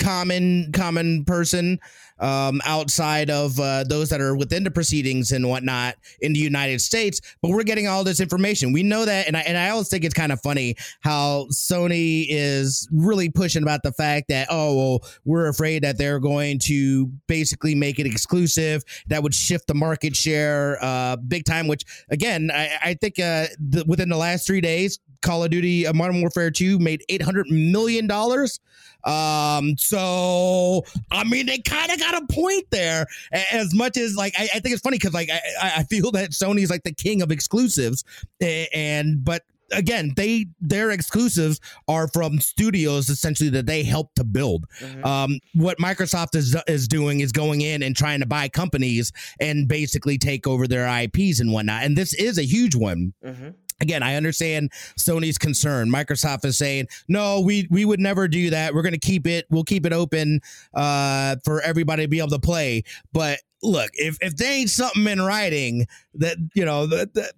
[0.00, 1.78] common common person
[2.20, 6.80] um, outside of uh, those that are within the proceedings and whatnot in the United
[6.80, 7.20] States.
[7.42, 8.72] But we're getting all this information.
[8.72, 12.26] We know that, and I, and I always think it's kind of funny how Sony
[12.28, 17.06] is really pushing about the fact that oh well we're afraid that they're going to
[17.26, 21.66] basically make it exclusive that would shift the market share uh, big time.
[21.66, 23.46] Which again, I, I think uh,
[23.86, 28.06] within the last three days, Call of Duty uh, Modern Warfare 2 made 800 million
[28.06, 28.60] dollars.
[29.04, 33.06] Um, so I mean, they kind of got a point there.
[33.52, 36.30] As much as like, I, I think it's funny because like I, I feel that
[36.30, 38.04] Sony's like the king of exclusives,
[38.40, 44.66] and but again, they their exclusives are from studios essentially that they help to build.
[44.80, 45.04] Mm-hmm.
[45.04, 49.68] Um, what Microsoft is is doing is going in and trying to buy companies and
[49.68, 51.84] basically take over their IPs and whatnot.
[51.84, 53.14] And this is a huge one.
[53.24, 55.90] Mm-hmm again, I understand Sony's concern.
[55.90, 58.74] Microsoft is saying, no, we we would never do that.
[58.74, 59.46] We're going to keep it.
[59.50, 60.40] We'll keep it open
[60.74, 62.84] uh, for everybody to be able to play.
[63.12, 67.14] But look, if if there ain't something in writing that you know that.
[67.14, 67.32] that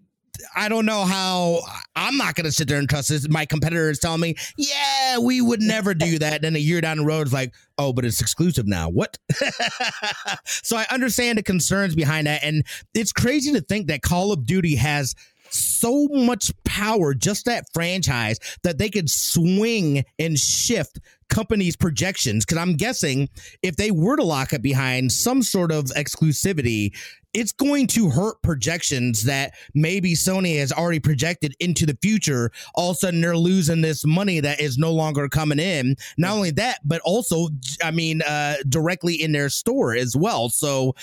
[0.56, 1.60] I don't know how
[1.94, 3.28] I'm not going to sit there and trust this.
[3.28, 6.42] My competitor is telling me, yeah, we would never do that.
[6.42, 8.88] then a year down the road, it's like, oh, but it's exclusive now.
[8.88, 9.18] What?
[10.44, 12.42] so I understand the concerns behind that.
[12.42, 15.14] And it's crazy to think that Call of Duty has
[15.52, 22.44] so much power, just that franchise, that they could swing and shift companies' projections.
[22.44, 23.28] Because I'm guessing
[23.62, 26.94] if they were to lock it behind some sort of exclusivity,
[27.34, 32.50] it's going to hurt projections that maybe Sony has already projected into the future.
[32.74, 35.96] All of a sudden, they're losing this money that is no longer coming in.
[36.18, 37.48] Not only that, but also,
[37.82, 40.50] I mean, uh, directly in their store as well.
[40.50, 40.94] So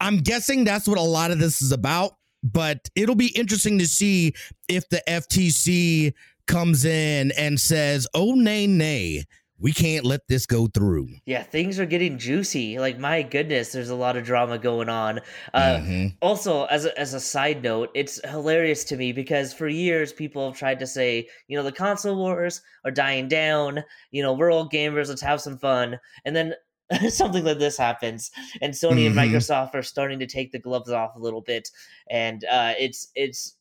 [0.00, 2.12] I'm guessing that's what a lot of this is about
[2.42, 4.32] but it'll be interesting to see
[4.68, 6.12] if the FTC
[6.46, 9.24] comes in and says, "Oh nay nay,
[9.58, 12.78] we can't let this go through." Yeah, things are getting juicy.
[12.78, 15.20] Like my goodness, there's a lot of drama going on.
[15.54, 16.06] Uh, mm-hmm.
[16.20, 20.48] Also, as a, as a side note, it's hilarious to me because for years people
[20.48, 23.84] have tried to say, you know, the console wars are dying down.
[24.10, 25.08] You know, we're all gamers.
[25.08, 25.98] Let's have some fun.
[26.24, 26.54] And then
[27.08, 29.18] something like this happens and sony mm-hmm.
[29.18, 31.70] and microsoft are starting to take the gloves off a little bit
[32.10, 33.56] and uh, it's it's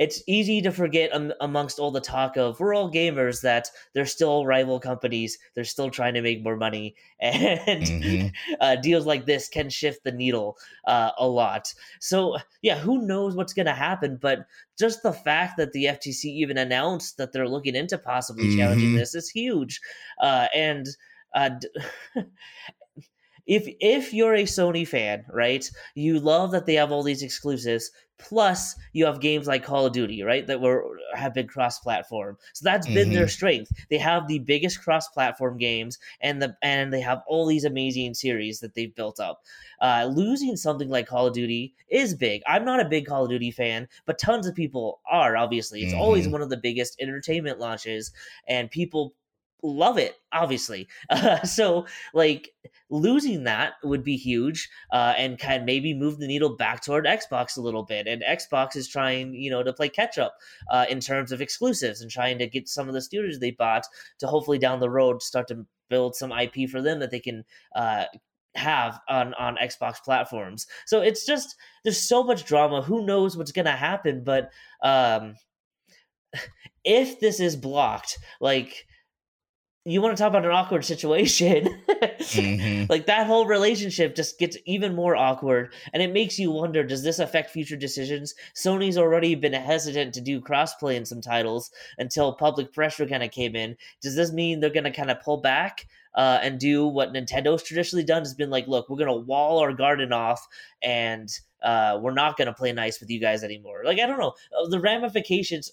[0.00, 4.06] it's easy to forget um, amongst all the talk of we're all gamers that they're
[4.06, 8.28] still rival companies they're still trying to make more money and mm-hmm.
[8.60, 13.36] uh, deals like this can shift the needle uh, a lot so yeah who knows
[13.36, 14.46] what's going to happen but
[14.78, 18.58] just the fact that the ftc even announced that they're looking into possibly mm-hmm.
[18.58, 19.80] challenging this is huge
[20.20, 20.86] uh, and
[21.34, 21.50] uh,
[23.46, 27.90] if if you're a Sony fan, right, you love that they have all these exclusives.
[28.18, 32.36] Plus, you have games like Call of Duty, right, that were have been cross-platform.
[32.52, 33.14] So that's been mm-hmm.
[33.14, 33.72] their strength.
[33.88, 38.60] They have the biggest cross-platform games, and the and they have all these amazing series
[38.60, 39.42] that they've built up.
[39.80, 42.42] Uh, losing something like Call of Duty is big.
[42.46, 45.36] I'm not a big Call of Duty fan, but tons of people are.
[45.36, 46.02] Obviously, it's mm-hmm.
[46.02, 48.12] always one of the biggest entertainment launches,
[48.46, 49.14] and people
[49.62, 50.88] love it obviously.
[51.10, 52.50] Uh, so like
[52.88, 57.04] losing that would be huge uh, and kind of maybe move the needle back toward
[57.04, 60.34] xbox a little bit and xbox is trying you know to play catch up
[60.70, 63.84] uh, in terms of exclusives and trying to get some of the studios they bought
[64.18, 67.44] to hopefully down the road start to build some ip for them that they can
[67.74, 68.04] uh,
[68.54, 70.66] have on on xbox platforms.
[70.86, 72.82] So it's just there's so much drama.
[72.82, 74.50] Who knows what's gonna happen but
[74.82, 75.34] um
[76.84, 78.86] if this is blocked like
[79.86, 81.66] you want to talk about an awkward situation.
[82.00, 82.84] Mm-hmm.
[82.90, 87.02] like that whole relationship just gets even more awkward and it makes you wonder does
[87.02, 88.34] this affect future decisions?
[88.54, 93.30] Sony's already been hesitant to do crossplay in some titles until public pressure kind of
[93.30, 93.76] came in.
[94.02, 97.62] Does this mean they're going to kind of pull back uh, and do what nintendo's
[97.62, 98.22] traditionally done?
[98.22, 100.46] Has been like look we're going to wall our garden off
[100.82, 101.30] and
[101.62, 103.82] uh, we're not going to play nice with you guys anymore.
[103.84, 104.34] Like i don't know.
[104.58, 105.72] Uh, the ramifications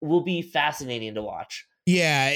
[0.00, 2.32] will be fascinating to watch yeah,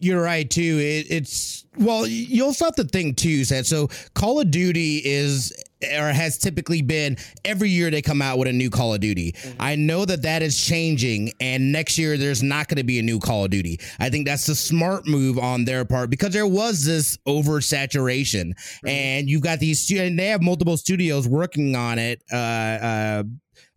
[0.00, 0.78] you're right too.
[0.80, 5.52] It, it's well, you also have to think too, that so Call of Duty is
[5.82, 9.32] or has typically been every year they come out with a new Call of Duty.
[9.32, 9.56] Mm-hmm.
[9.60, 13.02] I know that that is changing, and next year there's not going to be a
[13.02, 13.78] new Call of Duty.
[13.98, 18.88] I think that's the smart move on their part because there was this oversaturation, mm-hmm.
[18.88, 22.22] and you've got these and they have multiple studios working on it.
[22.32, 23.22] Uh, uh,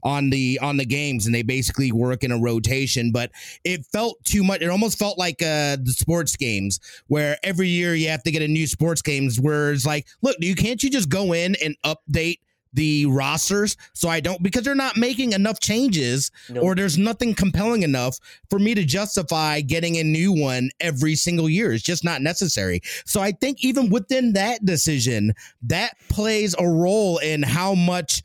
[0.03, 3.31] on the on the games and they basically work in a rotation but
[3.63, 7.95] it felt too much it almost felt like uh the sports games where every year
[7.95, 10.89] you have to get a new sports games where it's like look you can't you
[10.89, 12.39] just go in and update
[12.73, 16.63] the rosters so I don't because they're not making enough changes nope.
[16.63, 21.49] or there's nothing compelling enough for me to justify getting a new one every single
[21.49, 21.73] year.
[21.73, 22.81] It's just not necessary.
[23.05, 25.33] So I think even within that decision,
[25.63, 28.21] that plays a role in how much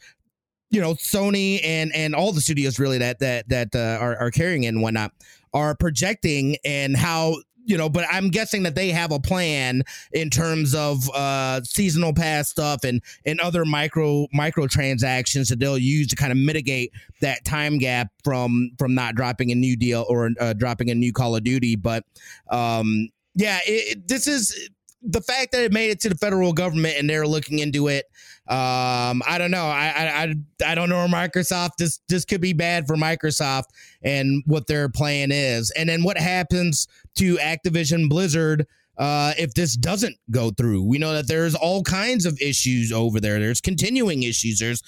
[0.75, 4.31] you know Sony and and all the studios really that that that uh, are are
[4.31, 5.13] carrying and whatnot
[5.53, 9.83] are projecting and how you know but i'm guessing that they have a plan
[10.13, 15.79] in terms of uh seasonal pass stuff and and other micro micro transactions that they'll
[15.79, 20.05] use to kind of mitigate that time gap from from not dropping a new deal
[20.09, 21.77] or uh, dropping a new call of duty.
[21.77, 22.05] But
[22.51, 24.71] um yeah it, it, this is
[25.05, 28.07] the fact that it made it to the federal government and they're looking into it,
[28.47, 29.65] um, I don't know.
[29.65, 30.35] I, I
[30.67, 33.65] I don't know where Microsoft this this could be bad for Microsoft
[34.03, 35.71] and what their plan is.
[35.71, 38.67] And then what happens to Activision Blizzard
[38.99, 40.83] uh, if this doesn't go through?
[40.83, 43.41] We know that there's all kinds of issues over there.
[43.41, 44.59] There's continuing issues.
[44.59, 44.83] There's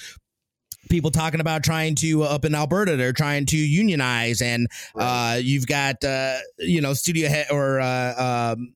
[0.90, 5.32] people talking about trying to uh, up in Alberta, they're trying to unionize, and right.
[5.32, 8.74] uh, you've got uh, you know studio head or uh, um,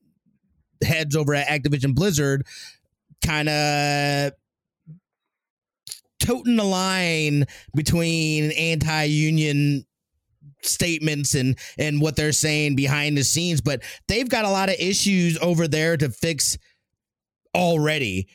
[0.83, 2.47] heads over at Activision Blizzard
[3.23, 4.33] kind of
[6.21, 9.85] toting the line between anti-union
[10.63, 14.75] statements and and what they're saying behind the scenes but they've got a lot of
[14.79, 16.57] issues over there to fix
[17.55, 18.27] already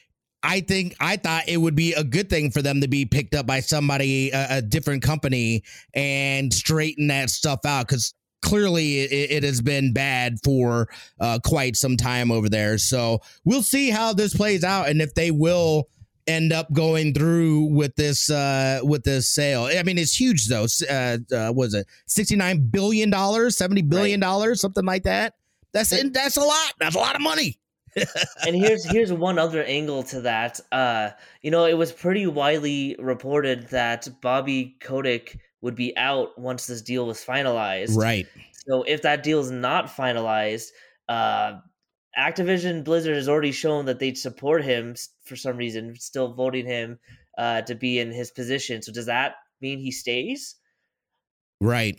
[0.42, 3.34] I think I thought it would be a good thing for them to be picked
[3.34, 7.88] up by somebody, a, a different company, and straighten that stuff out.
[7.88, 10.88] Because clearly it, it, has been bad for
[11.20, 12.78] uh, quite some time over there.
[12.78, 15.88] So we'll see how this plays out and if they will
[16.26, 19.64] end up going through with this uh with this sale.
[19.64, 20.66] I mean it's huge though.
[20.88, 21.86] Uh, uh was it?
[22.06, 23.56] 69 billion dollars?
[23.56, 24.50] 70 billion dollars?
[24.50, 24.58] Right.
[24.58, 25.34] something like that?
[25.72, 26.72] That's in, that's a lot.
[26.78, 27.58] That's a lot of money.
[28.46, 30.60] And here's here's one other angle to that.
[30.70, 31.10] Uh
[31.42, 36.82] you know it was pretty widely reported that bobby kotick would be out once this
[36.82, 37.96] deal was finalized.
[37.96, 38.26] Right.
[38.68, 40.68] So if that deal is not finalized,
[41.08, 41.60] uh,
[42.18, 46.98] Activision Blizzard has already shown that they'd support him for some reason, still voting him
[47.36, 48.82] uh, to be in his position.
[48.82, 50.56] So does that mean he stays?
[51.60, 51.98] Right.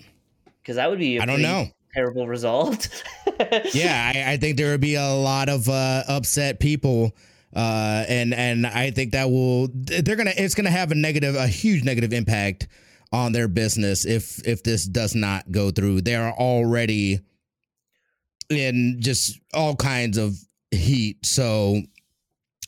[0.61, 3.03] Because that would be I don't know terrible result.
[3.73, 7.15] yeah, I, I, think there would be a lot of uh, upset people.
[7.55, 11.47] Uh, and and I think that will they're gonna it's gonna have a negative a
[11.47, 12.67] huge negative impact
[13.11, 16.01] on their business if if this does not go through.
[16.01, 17.21] They are already
[18.49, 20.37] in just all kinds of
[20.71, 21.25] heat.
[21.25, 21.81] So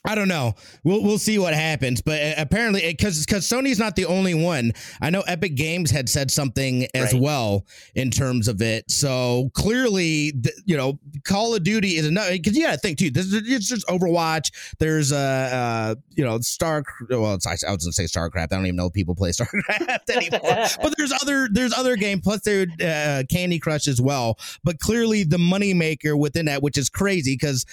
[0.09, 0.55] I don't know.
[0.83, 2.01] We'll we'll see what happens.
[2.01, 4.71] But uh, apparently, because because Sony's not the only one.
[5.01, 7.21] I know Epic Games had said something as Right.
[7.21, 8.89] well in terms of it.
[8.89, 12.31] So clearly, th- you know, Call of Duty is another.
[12.31, 13.11] Because you got to think too.
[13.11, 14.51] This is it's just Overwatch.
[14.79, 16.83] There's uh, uh you know Star.
[17.07, 18.51] Well, it's, I was gonna say Starcraft.
[18.51, 20.41] I don't even know if people play Starcraft anymore.
[20.81, 24.39] but there's other there's other game plus there uh, Candy Crush as well.
[24.63, 27.63] But clearly, the moneymaker within that, which is crazy, because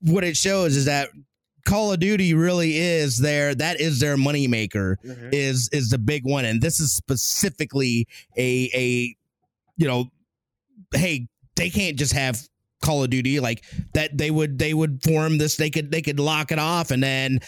[0.00, 1.10] what it shows is that
[1.64, 5.30] Call of Duty really is their that is their moneymaker Mhm.
[5.32, 9.16] is is the big one, and this is specifically a a
[9.76, 10.10] you know,
[10.94, 12.40] hey, they can't just have
[12.82, 14.16] Call of Duty like that.
[14.18, 15.56] They would they would form this.
[15.56, 17.40] They could they could lock it off, and then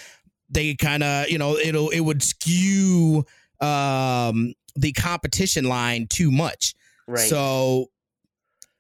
[0.49, 3.25] they kind of you know it'll it would skew
[3.61, 6.75] um the competition line too much.
[7.07, 7.29] Right.
[7.31, 7.91] So,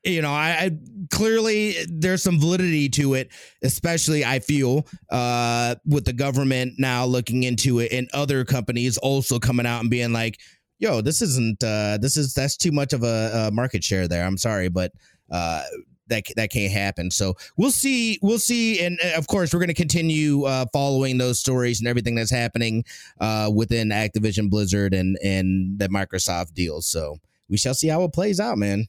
[0.06, 0.70] you know, I, I
[1.10, 3.30] clearly there's some validity to it,
[3.62, 9.38] especially I feel uh, with the government now looking into it and other companies also
[9.38, 10.38] coming out and being like,
[10.78, 14.24] "Yo, this isn't uh, this is that's too much of a, a market share there."
[14.24, 14.92] I'm sorry, but
[15.30, 15.64] uh,
[16.08, 17.10] that that can't happen.
[17.10, 18.18] So we'll see.
[18.22, 21.88] We'll see, and uh, of course, we're going to continue uh, following those stories and
[21.88, 22.84] everything that's happening
[23.20, 26.86] uh, within Activision Blizzard and and the Microsoft deals.
[26.86, 27.16] So
[27.48, 28.86] we shall see how it plays out, man.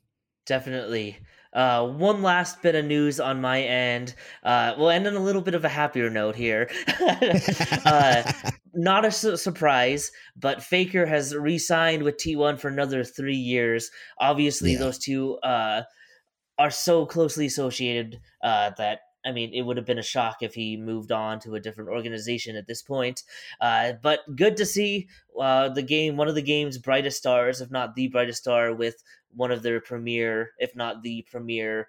[0.47, 1.19] Definitely.
[1.53, 4.13] Uh, one last bit of news on my end.
[4.43, 6.69] Uh, we'll end on a little bit of a happier note here.
[7.85, 8.31] uh,
[8.73, 13.89] not a su- surprise, but Faker has re-signed with T1 for another three years.
[14.19, 14.79] Obviously, Yeah.
[14.79, 15.81] those two uh,
[16.59, 20.53] are so closely associated uh, that I mean, it would have been a shock if
[20.53, 23.23] he moved on to a different organization at this point.
[23.59, 25.07] Uh, but good to see
[25.39, 29.03] uh, the game, one of the game's brightest stars, if not the brightest star, with
[29.35, 31.87] one of their premier, if not the premier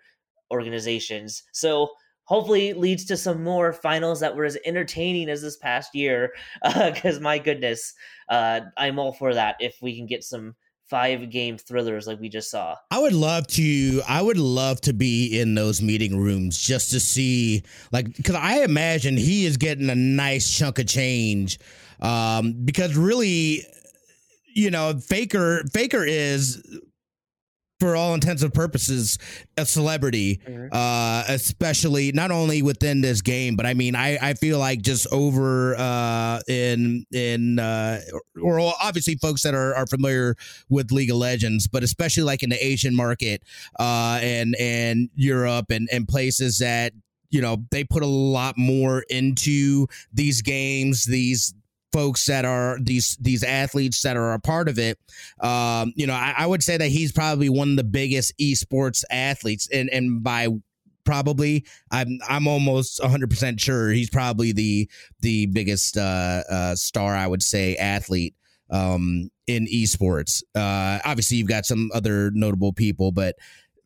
[0.51, 1.45] organizations.
[1.53, 1.91] So
[2.25, 6.33] hopefully leads to some more finals that were as entertaining as this past year.
[6.63, 7.95] Because my goodness,
[8.29, 10.55] uh, I'm all for that if we can get some
[10.89, 12.77] five game thrillers like we just saw.
[12.91, 14.03] I would love to.
[14.09, 18.63] I would love to be in those meeting rooms just to see, like, because I
[18.63, 21.59] imagine he is getting a nice chunk of change.
[22.01, 23.67] Um, because really,
[24.55, 26.63] you know, Faker Faker is,
[27.81, 29.19] for all intents and purposes,
[29.57, 30.41] a celebrity.
[30.49, 30.69] Mhm.
[30.73, 35.07] Uh, especially not only within this game, but I mean, I I feel like just
[35.13, 38.01] over uh in in uh
[38.43, 40.37] or obviously folks that are are familiar
[40.69, 43.43] with League of Legends, but especially like in the Asian market,
[43.79, 46.93] uh, and and Europe and and places that
[47.31, 51.55] you know they put a lot more into these games, these
[51.93, 54.99] folks that are these these athletes that are a part of it.
[55.41, 59.05] Um, you know, I, I would say that he's probably one of the biggest esports
[59.11, 60.49] athletes, and and by
[61.09, 64.87] probably i'm i'm almost 100% sure he's probably the
[65.21, 68.35] the biggest uh, uh star i would say athlete
[68.69, 73.37] um in esports uh obviously you've got some other notable people but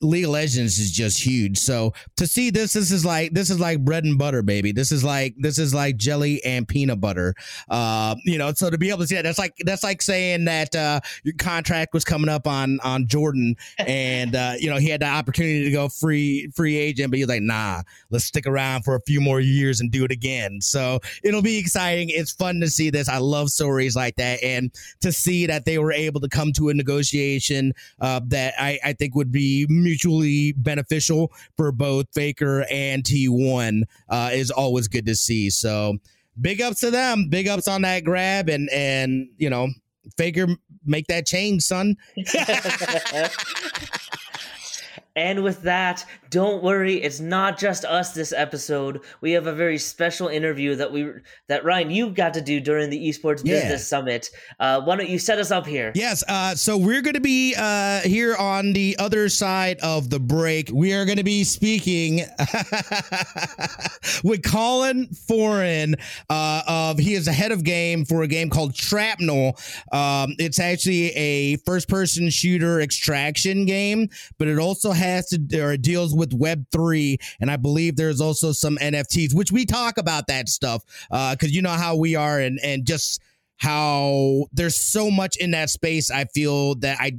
[0.02, 1.58] League of Legends is just huge.
[1.58, 4.72] So to see this, this is like this is like bread and butter, baby.
[4.72, 7.34] This is like this is like jelly and peanut butter.
[7.68, 10.44] Uh, you know, so to be able to see that, that's like that's like saying
[10.46, 14.88] that uh, your contract was coming up on on Jordan, and uh, you know he
[14.88, 18.82] had the opportunity to go free free agent, but he's like, nah, let's stick around
[18.82, 20.60] for a few more years and do it again.
[20.60, 22.08] So it'll be exciting.
[22.10, 23.08] It's fun to see this.
[23.08, 26.68] I love stories like that, and to see that they were able to come to
[26.70, 33.04] a negotiation uh, that I, I think would be mutually beneficial for both Faker and
[33.04, 35.50] T1 uh, is always good to see.
[35.50, 35.98] So
[36.40, 37.28] big ups to them.
[37.28, 39.68] Big ups on that grab and and you know
[40.16, 40.46] Faker
[40.84, 41.96] make that change, son.
[45.14, 49.00] And with that, don't worry, it's not just us this episode.
[49.20, 51.10] We have a very special interview that we
[51.48, 53.60] that Ryan you got to do during the Esports Yeah.
[53.60, 54.30] Business Summit.
[54.58, 55.92] Uh, why don't you set us up here?
[55.94, 60.18] Yes, uh, so we're going to be uh, here on the other side of the
[60.18, 60.70] break.
[60.72, 62.24] We are going to be speaking
[64.24, 68.74] with Colin Foran uh, of he is the head of game for a game called
[68.74, 69.58] Shrapnel.
[69.92, 76.14] Um, it's actually a first-person shooter extraction game, but it also has to or deals
[76.14, 80.48] with Web three, and I believe there's also some NFTs, which we talk about that
[80.48, 83.20] stuff because you know how we are, and and just
[83.56, 86.10] how there's so much in that space.
[86.10, 87.18] I feel that I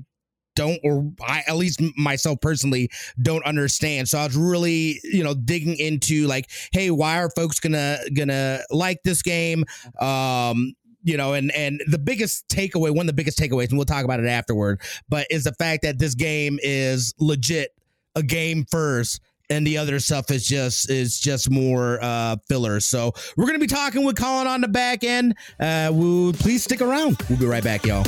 [0.56, 2.90] don't, or I at least myself personally
[3.22, 4.10] don't understand.
[4.10, 8.60] So I was really, you know, digging into like, hey, why are folks gonna gonna
[8.70, 9.66] like this game?
[10.00, 13.86] Um, you know, and and the biggest takeaway, one of the biggest takeaways, and we'll
[13.86, 17.72] talk about it afterward, but is the fact that this game is legit
[18.16, 22.80] a game first and the other stuff is just is just more uh, filler.
[22.80, 25.36] So we're gonna be talking with Colin on the back end.
[25.60, 27.18] Uh, we'll, please stick around.
[27.30, 28.06] We'll be right back, y'all.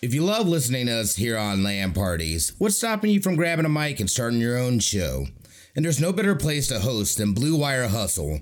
[0.00, 3.64] If you love listening to us here on LAN Parties, what's stopping you from grabbing
[3.64, 5.26] a mic and starting your own show?
[5.76, 8.40] And there's no better place to host than Blue Wire Hustle.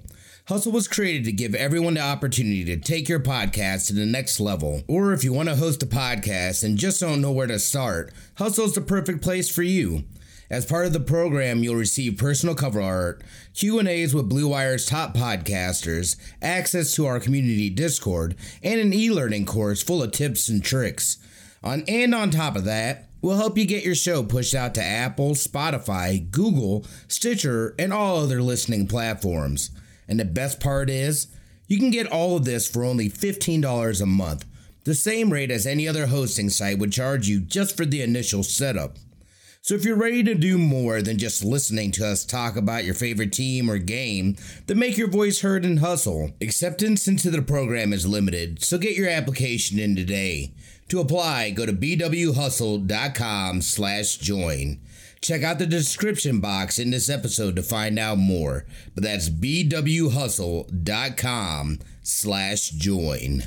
[0.48, 4.38] Hustle was created to give everyone the opportunity to take your podcast to the next
[4.38, 4.82] level.
[4.86, 8.12] Or if you want to host a podcast and just don't know where to start,
[8.36, 10.04] Hustle is the perfect place for you.
[10.48, 13.24] As part of the program, you'll receive personal cover art,
[13.54, 19.82] Q&As with Blue Wire's top podcasters, access to our community Discord, and an e-learning course
[19.82, 21.18] full of tips and tricks.
[21.64, 24.80] On and on top of that, we'll help you get your show pushed out to
[24.80, 29.72] Apple, Spotify, Google, Stitcher, and all other listening platforms.
[30.06, 31.26] And the best part is,
[31.66, 34.44] you can get all of this for only $15 a month,
[34.84, 38.44] the same rate as any other hosting site would charge you just for the initial
[38.44, 38.96] setup.
[39.60, 42.94] So if you're ready to do more than just listening to us talk about your
[42.94, 44.36] favorite team or game,
[44.68, 46.30] then make your voice heard and hustle.
[46.40, 50.52] Acceptance into the program is limited, so get your application in today.
[50.88, 54.80] To apply, go to bwhustle.com slash join.
[55.20, 58.64] Check out the description box in this episode to find out more.
[58.94, 60.68] But that's bwhustle.com
[62.02, 63.42] slash join.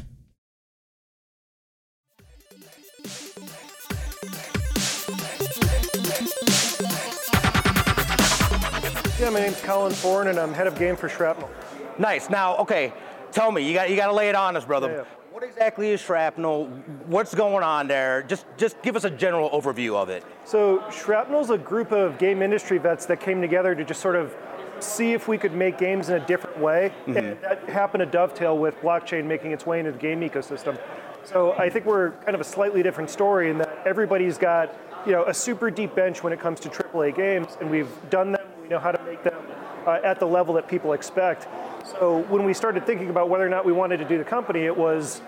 [9.19, 11.49] Yeah, my name's Colin Foran, and I'm head of game for Shrapnel.
[11.97, 12.29] Nice.
[12.29, 12.93] Now, okay,
[13.31, 14.89] tell me, you got you got to lay it on us, brother.
[14.89, 15.18] Yeah, yeah.
[15.39, 16.65] What exactly is shrapnel?
[17.05, 18.23] What's going on there?
[18.23, 20.25] Just just give us a general overview of it.
[20.43, 24.35] So, Shrapnel's a group of game industry vets that came together to just sort of
[24.81, 27.15] see if we could make games in a different way, mm-hmm.
[27.15, 30.77] and that happened to dovetail with blockchain making its way into the game ecosystem.
[31.23, 34.75] So, I think we're kind of a slightly different story in that everybody's got
[35.05, 38.33] you know a super deep bench when it comes to AAA games, and we've done
[38.33, 38.45] them.
[38.61, 39.41] We know how to make them
[39.89, 41.47] uh, at the level that people expect.
[41.85, 44.61] So when we started thinking about whether or not we wanted to do the company,
[44.61, 45.21] it was,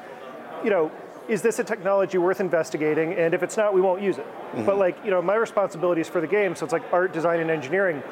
[0.63, 0.91] you know,
[1.27, 3.13] is this a technology worth investigating?
[3.13, 4.27] And if it's not, we won't use it.
[4.65, 7.39] But like, you know, my responsibility is for the game, so it's like art, design,
[7.39, 8.03] and engineering.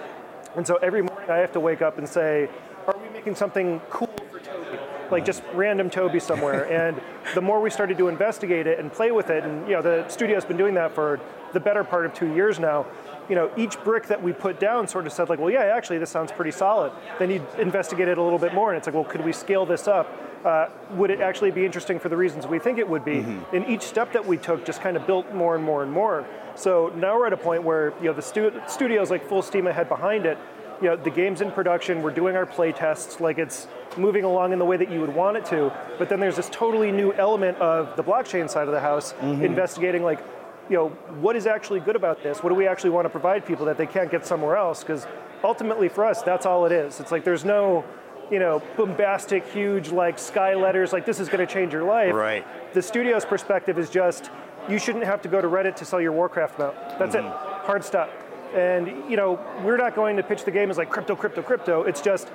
[0.56, 2.50] And so every morning I have to wake up and say,
[2.88, 4.80] are we making something cool for Toby?
[5.12, 6.72] Like just random Toby somewhere.
[6.72, 7.02] and
[7.36, 10.08] the more we started to investigate it and play with it, and you know, the
[10.08, 11.20] studio's been doing that for
[11.54, 12.86] the better part of two years now.
[13.30, 16.00] You know, each brick that we put down sort of said like, well, yeah, actually,
[16.00, 16.92] this sounds pretty solid.
[17.20, 19.66] Then you investigate it a little bit more, and it's like, well, could we scale
[19.66, 20.12] this up?
[20.44, 23.20] Uh, would it actually be interesting for the reasons we think it would be?
[23.54, 26.26] And each step that we took just kind of built more and more and more.
[26.56, 29.68] So now we're at a point where you know the stu- studio's like full steam
[29.68, 30.38] ahead behind it.
[30.82, 32.02] You know, the game's in production.
[32.02, 33.20] We're doing our play tests.
[33.20, 33.68] Like it's
[33.98, 35.74] moving along in the way that you would want it to.
[35.98, 40.04] But then there's this totally new element of the blockchain side of the house, investigating
[40.04, 40.20] like
[40.70, 40.90] you know,
[41.20, 42.44] what is actually good about this?
[42.44, 44.82] What do we actually want to provide people that they can't get somewhere else?
[44.82, 45.08] Because
[45.44, 47.00] ultimately for us, that's all it is.
[47.00, 47.84] It's like there's no,
[48.30, 52.14] you know, bombastic, huge like sky letters like this is going to change your life.
[52.14, 52.46] Right.
[52.74, 54.30] The studio's perspective is just
[54.70, 56.76] you shouldn't have to go to Reddit to sell your Warcraft mount.
[57.00, 57.24] That's it.
[57.24, 57.66] Mm-hmm.
[57.66, 58.12] Hard stop.
[58.54, 61.84] And you know, we're not going to pitch the game as like crypto, crypto, crypto.
[61.84, 62.32] It's just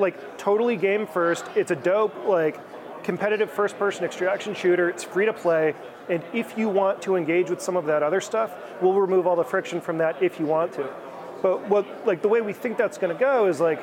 [0.00, 1.44] like totally game first.
[1.54, 2.58] It's a dope like
[3.04, 4.88] competitive first-person extraction shooter.
[4.88, 5.74] It's free to play,
[6.08, 9.36] and if you want to engage with some of that other stuff, we'll remove all
[9.36, 10.88] the friction from that if you want to.
[11.42, 13.80] But what like the way we think that's going to go is like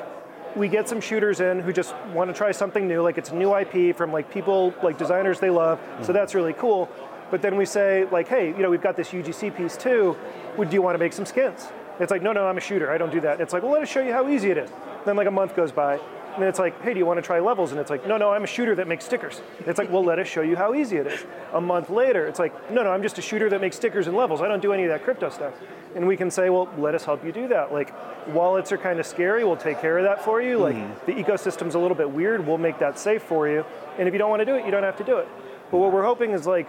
[0.56, 3.36] we get some shooters in who just want to try something new, like it's a
[3.36, 6.14] new IP from like people like designers they love, so mm-hmm.
[6.14, 6.90] that's really cool.
[7.32, 10.16] But then we say like, hey, you know, we've got this UGC piece too.
[10.58, 11.68] Would do you want to make some skins?
[12.00, 12.92] It's like, no, no, I'm a shooter.
[12.92, 13.40] I don't do that.
[13.42, 14.70] It's like, well, let us show you how easy it is.
[15.06, 16.00] Then like a month goes by,
[16.34, 17.72] and then it's like, hey, do you want to try levels?
[17.72, 19.42] And it's like, no, no, I'm a shooter that makes stickers.
[19.66, 21.26] It's like, well, let us show you how easy it is.
[21.54, 24.18] A month later, it's like, no, no, I'm just a shooter that makes stickers and
[24.18, 24.42] levels.
[24.42, 25.54] I don't do any of that crypto stuff.
[25.96, 27.72] And we can say, well, let us help you do that.
[27.72, 27.94] Like,
[28.28, 29.44] wallets are kind of scary.
[29.44, 30.58] We'll take care of that for you.
[30.58, 31.06] Like, mm-hmm.
[31.06, 32.46] the ecosystem's a little bit weird.
[32.48, 33.64] We'll make that safe for you.
[34.00, 35.28] And if you don't want to do it, you don't have to do it.
[35.70, 36.68] But what we're hoping is like,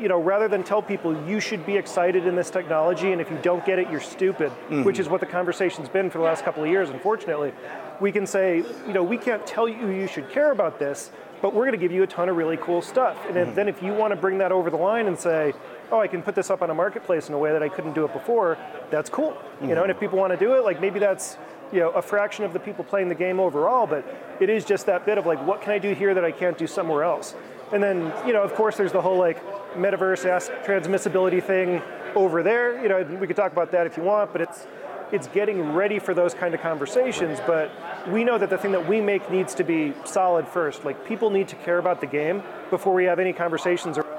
[0.00, 3.30] you know, rather than tell people you should be excited in this technology, and if
[3.30, 4.82] you don't get it, you're stupid, mm-hmm.
[4.82, 7.52] which is what the conversation's been for the last couple of years, unfortunately,
[8.00, 11.54] we can say, you know, we can't tell you you should care about this, but
[11.54, 13.16] we're going to give you a ton of really cool stuff.
[13.28, 13.56] And if, mm-hmm.
[13.56, 15.52] then if you want to bring that over the line and say,
[15.92, 17.94] oh, I can put this up on a marketplace in a way that I couldn't
[17.94, 18.58] do it before,
[18.90, 19.36] that's cool.
[19.60, 19.82] You know, mm-hmm.
[19.82, 21.36] and if people want to do it, like maybe that's
[21.72, 24.04] you know a fraction of the people playing the game overall, but
[24.40, 26.58] it is just that bit of like, what can I do here that I can't
[26.58, 27.34] do somewhere else?
[27.72, 29.42] And then, you know, of course, there's the whole like
[29.74, 31.82] metaverse ask transmissibility thing
[32.14, 32.82] over there.
[32.82, 34.66] You know, we could talk about that if you want, but it's
[35.12, 37.38] it's getting ready for those kind of conversations.
[37.46, 37.70] But
[38.08, 40.84] we know that the thing that we make needs to be solid first.
[40.84, 44.14] Like people need to care about the game before we have any conversations around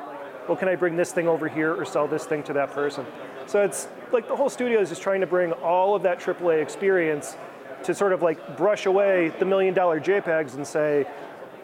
[0.47, 3.05] well, can I bring this thing over here or sell this thing to that person?
[3.47, 6.61] So it's like the whole studio is just trying to bring all of that AAA
[6.61, 7.35] experience
[7.83, 11.07] to sort of like brush away the million dollar JPEGs and say,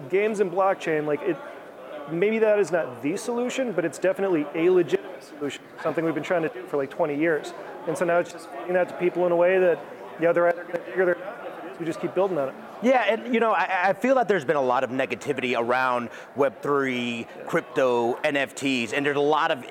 [0.09, 1.37] games and blockchain, like it,
[2.11, 6.23] maybe that is not the solution, but it's definitely a legitimate solution, something we've been
[6.23, 7.53] trying to do for like 20 years.
[7.87, 9.83] And so now it's just getting that to people in a way that,
[10.19, 11.47] yeah, they're either going to figure or they're not.
[11.57, 12.55] If it is, we just keep building on it.
[12.83, 16.09] Yeah, and you know, I, I feel that there's been a lot of negativity around
[16.35, 19.63] Web3, crypto, NFTs, and there's a lot of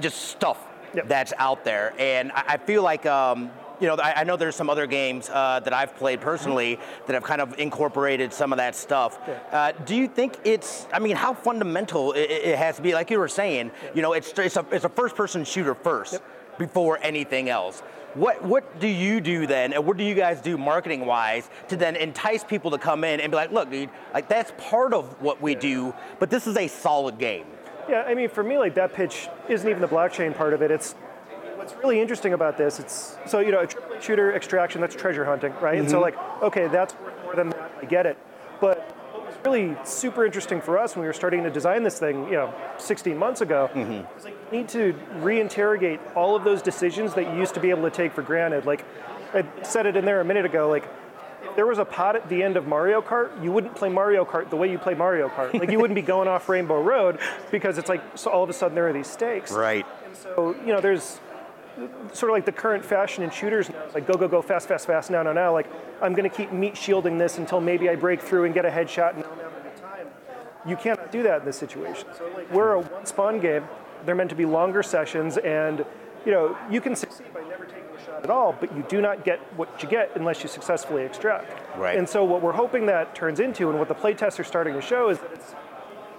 [0.00, 0.58] just stuff
[0.94, 1.08] Yep.
[1.08, 1.94] that's out there.
[1.98, 3.50] And I, I feel like, um,
[3.82, 7.14] you know, I, I know there's some other games uh, that I've played personally that
[7.14, 9.18] have kind of incorporated some of that stuff.
[9.50, 12.94] Uh, do you think it's, I mean, how fundamental it, it has to be?
[12.94, 16.22] Like you were saying, you know, it's, it's, a, it's a first person shooter first
[16.58, 17.80] before anything else.
[18.14, 21.78] What what do you do then, and what do you guys do marketing wise to
[21.78, 25.22] then entice people to come in and be like, look, dude, like that's part of
[25.22, 27.46] what we do, but this is a solid game.
[27.88, 30.70] Yeah, I mean, for me, like that pitch isn't even the blockchain part of it.
[30.70, 30.94] It's
[31.62, 32.80] what's really interesting about this.
[32.80, 35.78] It's so you know, a AAA shooter extraction that's treasure hunting, right?
[35.78, 36.18] And so mm-hmm.
[36.18, 37.72] like, okay, that's worth more than that.
[37.80, 38.18] I get it,
[38.60, 38.78] but
[39.12, 42.24] what was really super interesting for us when we were starting to design this thing,
[42.24, 44.14] you know, 16 months ago, mm-hmm.
[44.14, 47.70] was like you need to reinterrogate all of those decisions that you used to be
[47.70, 48.66] able to take for granted.
[48.66, 48.84] Like
[49.32, 50.88] I said it in there a minute ago, like
[51.44, 54.24] if there was a pot at the end of Mario Kart, you wouldn't play Mario
[54.24, 55.54] Kart the way you play Mario Kart.
[55.54, 57.18] Like you wouldn't be going off Rainbow Road
[57.50, 59.52] because it's like so all of a sudden there are these stakes.
[59.62, 59.86] Right.
[60.04, 61.20] And so you know there's
[62.12, 65.10] sort of like the current fashion in shooters like go go go fast fast fast
[65.10, 65.52] now now now.
[65.52, 65.70] Like
[66.00, 68.70] I'm going to keep meat shielding this until maybe I break through and get a
[68.70, 69.14] headshot.
[69.14, 69.24] And.
[70.64, 72.06] You cannot do that in this situation.
[72.16, 73.64] So like we're a one spawn game.
[74.04, 75.84] They're meant to be longer sessions and.
[76.24, 79.00] You know, you can succeed by never taking a shot at all, but you do
[79.00, 81.60] not get what you get unless you successfully extract.
[81.76, 81.98] Right.
[81.98, 84.80] And so, what we're hoping that turns into, and what the playtests are starting to
[84.80, 85.52] show, is that it's,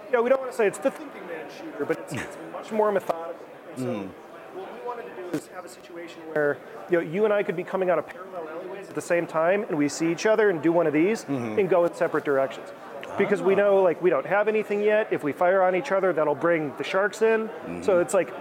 [0.06, 2.36] you know, we don't want to say it's the thinking man shooter, but it's, it's
[2.52, 3.40] much more methodical.
[3.78, 4.10] So,
[4.52, 6.58] what we wanted to do is have a situation where,
[6.90, 9.26] you know, you and I could be coming out of parallel alleyways at the same
[9.26, 11.58] time, and we see each other and do one of these mm-hmm.
[11.58, 12.72] and go in separate directions.
[13.18, 13.58] Because we ah.
[13.58, 15.12] know, like, we don't have anything yet.
[15.12, 17.48] If we fire on each other, that'll bring the sharks in.
[17.48, 18.02] So mm-hmm.
[18.02, 18.32] it's like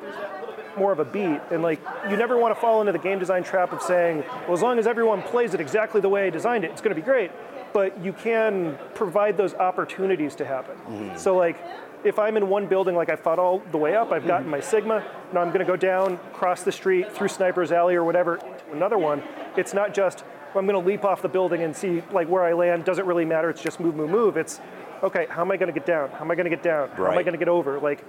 [0.00, 1.40] there's that little bit more of a beat.
[1.50, 4.54] And like, you never want to fall into the game design trap of saying, well,
[4.54, 7.00] as long as everyone plays it exactly the way I designed it, it's going to
[7.00, 7.30] be great.
[7.72, 10.76] But you can provide those opportunities to happen.
[10.76, 11.16] Mm-hmm.
[11.16, 11.56] So like,
[12.04, 14.60] if I'm in one building, like I fought all the way up, I've gotten my
[14.60, 15.04] Sigma.
[15.32, 18.72] Now I'm going to go down, cross the street, through Sniper's Alley or whatever, into
[18.72, 19.22] another one.
[19.56, 20.24] It's not just
[20.54, 22.84] well, I'm going to leap off the building and see like where I land.
[22.84, 23.48] Doesn't really matter.
[23.48, 24.36] It's just move, move, move.
[24.36, 24.60] It's
[25.02, 25.26] okay.
[25.30, 26.10] How am I going to get down?
[26.10, 26.90] How am I going to get down?
[26.90, 27.80] How am I going to get over?
[27.80, 28.04] Like,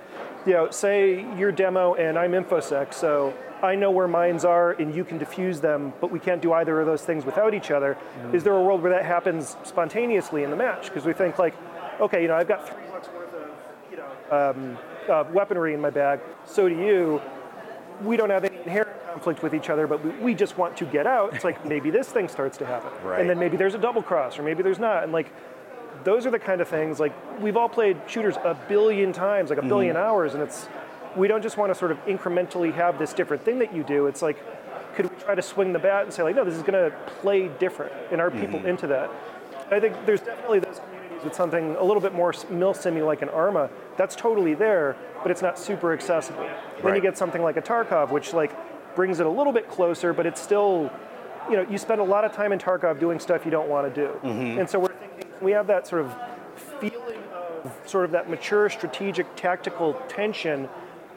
[0.45, 4.93] you know, say your demo and I'm infosec, so I know where mines are and
[4.93, 7.97] you can diffuse them, but we can't do either of those things without each other.
[8.33, 10.89] Is there a world where that happens spontaneously in the match?
[10.89, 11.55] Because we think like,
[12.01, 13.32] okay, you know, I've got three bucks worth of you know
[14.33, 14.77] um,
[15.09, 16.19] uh, weaponry in my bag.
[16.45, 17.21] So do you.
[18.03, 20.85] We don't have any inherent conflict with each other, but we, we just want to
[20.85, 21.33] get out.
[21.33, 23.21] It's like maybe this thing starts to happen, Right.
[23.21, 25.31] and then maybe there's a double cross, or maybe there's not, and like
[26.03, 29.59] those are the kind of things like we've all played shooters a billion times, like
[29.59, 30.67] a 1000000000 hours, and it's
[31.15, 34.07] we don't just want to sort of incrementally have this different thing that you do.
[34.07, 34.37] It's like
[34.95, 36.95] could we try to swing the bat and say like no, this is going to
[37.21, 39.09] play different, and are people into that?
[39.71, 40.81] I think there's definitely those
[41.23, 43.69] with something a little bit more mil simi like an Arma.
[43.97, 46.49] That's totally there, but it's not super accessible.
[46.83, 48.51] Then you get something like a Tarkov, which like
[48.95, 50.91] brings it a little bit closer, but it's still,
[51.49, 53.93] you know, you spend a lot of time in Tarkov doing stuff you don't want
[53.93, 54.11] to do.
[54.23, 54.59] Mm-hmm.
[54.59, 56.15] And so we're thinking we have that sort of
[56.79, 60.69] feeling of sort of that mature strategic tactical tension,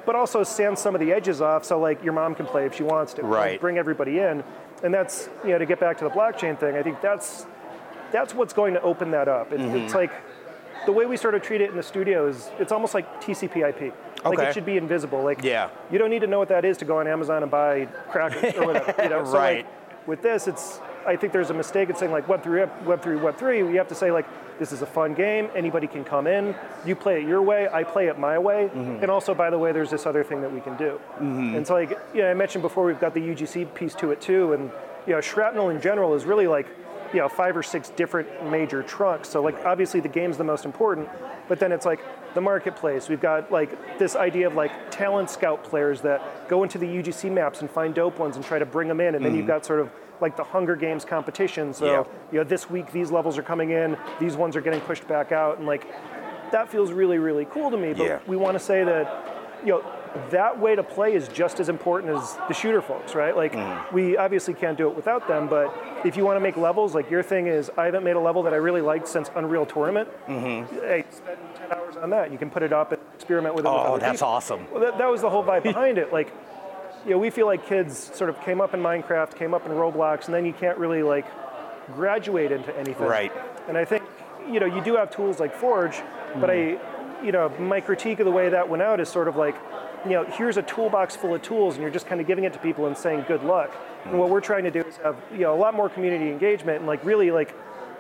[0.05, 2.75] but also sand some of the edges off so like your mom can play if
[2.75, 3.23] she wants to.
[3.23, 3.61] Right.
[3.61, 4.43] Bring everybody in.
[4.83, 7.47] And that's, you know, to get back to the blockchain thing, I think that's
[8.13, 9.53] that's what's going to open that up.
[9.53, 9.97] It, It's mm-hmm.
[9.97, 10.13] like
[10.87, 13.93] the way we sort of treat it in the studio is it's almost like TCP/IP.
[14.25, 14.49] Like Okay.
[14.49, 15.23] it should be invisible.
[15.23, 15.69] Like Yeah.
[15.91, 18.55] you don't need to know what that is to go on Amazon and buy crackers
[18.55, 19.03] or whatever.
[19.03, 19.25] You know?
[19.25, 19.57] So Right.
[19.59, 23.03] like, with this, it's I think there's a mistake in saying like Web three, Web
[23.03, 23.63] three, Web three.
[23.63, 24.27] We have to say like
[24.59, 25.49] this is a fun game.
[25.55, 26.55] Anybody can come in.
[26.85, 27.69] You play it your way.
[27.73, 28.71] I play it my way.
[28.75, 29.03] Mm-hmm.
[29.03, 30.99] And also, by the way, there's this other thing that we can do.
[31.17, 31.57] Mm-hmm.
[31.57, 34.53] And so like yeah, I mentioned before, we've got the UGC piece to it too.
[34.53, 34.71] And
[35.07, 36.67] you know, shrapnel in general is really like
[37.13, 39.29] you know five or six different major trunks.
[39.29, 41.09] So like obviously the game's the most important,
[41.49, 42.01] but then it's like
[42.35, 43.09] the marketplace.
[43.09, 47.33] We've got like this idea of like talent scout players that go into the UGC
[47.33, 49.53] maps and find dope ones and try to bring them in, and then you've mm-hmm.
[49.53, 49.91] got sort of
[50.21, 51.73] like the Hunger Games competition.
[51.73, 52.05] So Yeah.
[52.33, 55.33] you know this week these levels are coming in, these ones are getting pushed back
[55.33, 55.87] out, and like
[56.53, 57.93] that feels really really cool to me.
[57.93, 58.19] But Yeah.
[58.27, 59.85] we want to say that you know
[60.31, 63.37] that way to play is just as important as the shooter folks, right?
[63.37, 63.95] Like, mm-hmm.
[63.95, 67.11] we obviously can't do it without them, but if you want to make levels, like
[67.11, 70.09] your thing is, I haven't made a level that I really liked since Unreal Tournament.
[70.27, 70.77] Mm-hmm.
[70.77, 72.31] Hey, spend 10 hours on that.
[72.31, 73.69] You can put it up and experiment with it.
[73.69, 74.29] Oh, other that's people.
[74.29, 74.67] awesome.
[74.71, 76.13] Well, that, that was the whole vibe behind it.
[76.13, 76.33] Like,
[77.05, 79.73] you know, we feel like kids sort of came up in Minecraft, came up in
[79.73, 81.27] Roblox, and then you can't really like
[81.95, 83.07] graduate into anything.
[83.07, 83.33] Right.
[83.69, 84.03] And I think,
[84.51, 86.01] you know, you do have tools like Forge,
[86.41, 87.23] but mm-hmm.
[87.23, 89.57] I, you know, my critique of the way that went out is sort of like,
[90.11, 92.53] you know, here's a toolbox full of tools, and you're just kind of giving it
[92.53, 93.75] to people and saying good luck.
[94.05, 96.79] And what we're trying to do is have, you know, a lot more community engagement
[96.79, 97.55] and like really like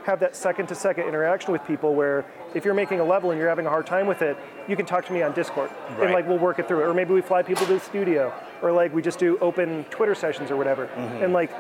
[0.04, 3.40] have that second to second interaction with people where if you're making a level and
[3.40, 4.36] you're having a hard time with it,
[4.68, 6.02] you can talk to me on Discord Right.
[6.04, 6.82] and like we'll work it through.
[6.82, 8.32] Or maybe we fly people to the studio,
[8.62, 10.86] or like we just do open Twitter sessions or whatever.
[10.86, 11.24] Mm-hmm.
[11.24, 11.50] And like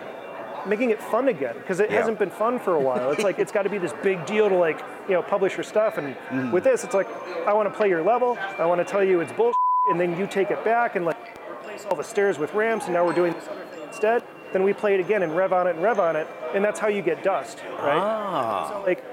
[0.66, 1.98] making it fun again because it Yeah.
[1.98, 3.10] hasn't been fun for a while.
[3.10, 5.64] It's like it's got to be this big deal to like you know publish your
[5.64, 5.98] stuff.
[5.98, 6.52] And mm-hmm.
[6.52, 7.08] with this, it's like
[7.46, 8.38] I want to play your level.
[8.58, 9.56] I want to tell you it's bullshit,
[9.88, 11.16] and then you take it back and like
[11.50, 14.22] replace all the stairs with ramps, and now we're doing this other thing instead.
[14.52, 16.78] Then we play it again and rev on it and rev on it, and that's
[16.78, 17.98] how you get dust, right?
[17.98, 18.70] Ah.
[18.70, 19.04] So like,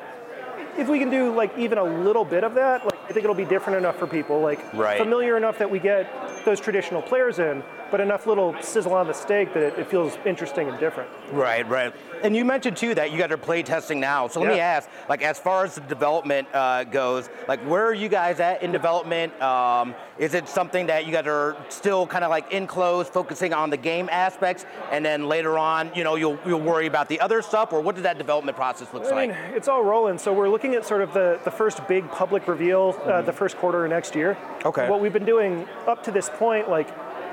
[0.77, 3.35] if we can do like even a little bit of that, like I think it'll
[3.35, 4.97] be different enough for people, like Right.
[4.97, 6.07] familiar enough that we get
[6.45, 7.63] those traditional players in,
[7.93, 11.07] but enough little sizzle on the steak that it, it feels interesting and different.
[11.31, 11.93] Right, right.
[12.23, 14.27] And you mentioned too that you guys are play testing now.
[14.27, 17.93] So let me ask, like, as far as the development uh, goes, like, where are
[17.93, 19.39] you guys at in development?
[19.39, 23.53] Um, is it something that you guys are still kind of like in close, focusing
[23.53, 27.19] on the game aspects, and then later on, you know, you'll you'll worry about the
[27.19, 29.29] other stuff, or what does that development process look I like?
[29.29, 30.17] mean, it's all rolling.
[30.17, 33.55] So we're looking at sort of the, the first big public reveal, uh, the first
[33.57, 34.35] quarter of next year.
[34.65, 34.89] Okay.
[34.89, 36.87] What we've been doing up to this point, like,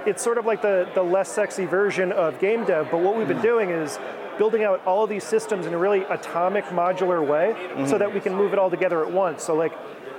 [0.07, 3.29] it's sort of like the, the less sexy version of game dev, but what we've
[3.29, 3.99] been doing is
[4.39, 7.55] building out all of these systems in a really atomic, modular way
[7.87, 9.43] so that we can move it all together at once.
[9.43, 9.73] So, like,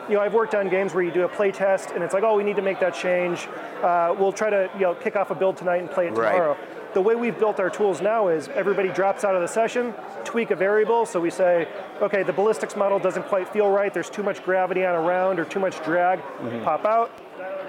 [0.07, 2.23] you know, I've worked on games where you do a play test and it's like,
[2.23, 3.47] oh, we need to make that change.
[3.81, 6.57] Uh, we'll try to, you know, kick off a build tonight and play it Right.
[6.93, 10.51] The way we've built our tools now is everybody drops out of the session, tweak
[10.51, 11.05] a variable.
[11.05, 11.67] So we say,
[12.01, 13.93] okay, the ballistics model doesn't quite feel right.
[13.93, 16.19] There's too much gravity on a round or too much drag.
[16.19, 16.63] Mm-hmm.
[16.63, 17.11] Pop out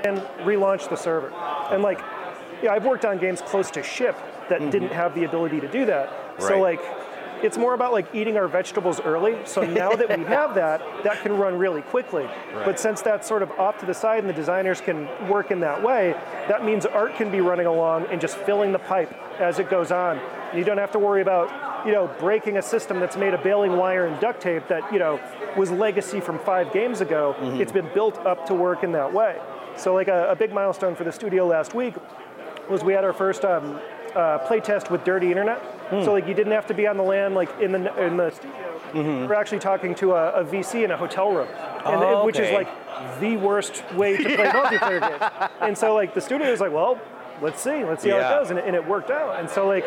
[0.04, 1.30] and relaunch the server.
[1.70, 2.00] And like,
[2.62, 4.16] yeah, I've worked on games close to ship
[4.48, 4.70] that mm-hmm.
[4.70, 6.10] didn't have the ability to do that.
[6.38, 6.80] So like,
[7.42, 9.36] it's more about like eating our vegetables early.
[9.44, 12.28] So now that we have that, that can run really quickly.
[12.54, 15.60] But since that's sort of off to the side and the designers can work in
[15.60, 16.14] that way,
[16.48, 19.90] that means art can be running along and just filling the pipe as it goes
[19.90, 20.20] on.
[20.54, 23.76] You don't have to worry about, you know, breaking a system that's made of baling
[23.76, 25.20] wire and duct tape that, you know,
[25.56, 27.34] was legacy from five games ago.
[27.60, 29.40] It's been built up to work in that way.
[29.76, 31.94] So like a, a big milestone for the studio last week
[32.68, 33.80] was we had our first um,
[34.14, 35.62] uh, play test with Dirty Internet.
[36.04, 38.30] So like you didn't have to be on the LAN like in the in the
[38.30, 38.80] studio.
[38.92, 39.26] Mm-hmm.
[39.28, 41.48] We're actually talking to a, a VC in a hotel room,
[41.84, 42.68] and, Oh, which is like
[43.20, 45.50] the worst way to play multiplayer games.
[45.60, 47.00] And so like the studio is like, well,
[47.40, 49.38] let's see, let's see how it goes, and it, and it worked out.
[49.40, 49.86] And so like.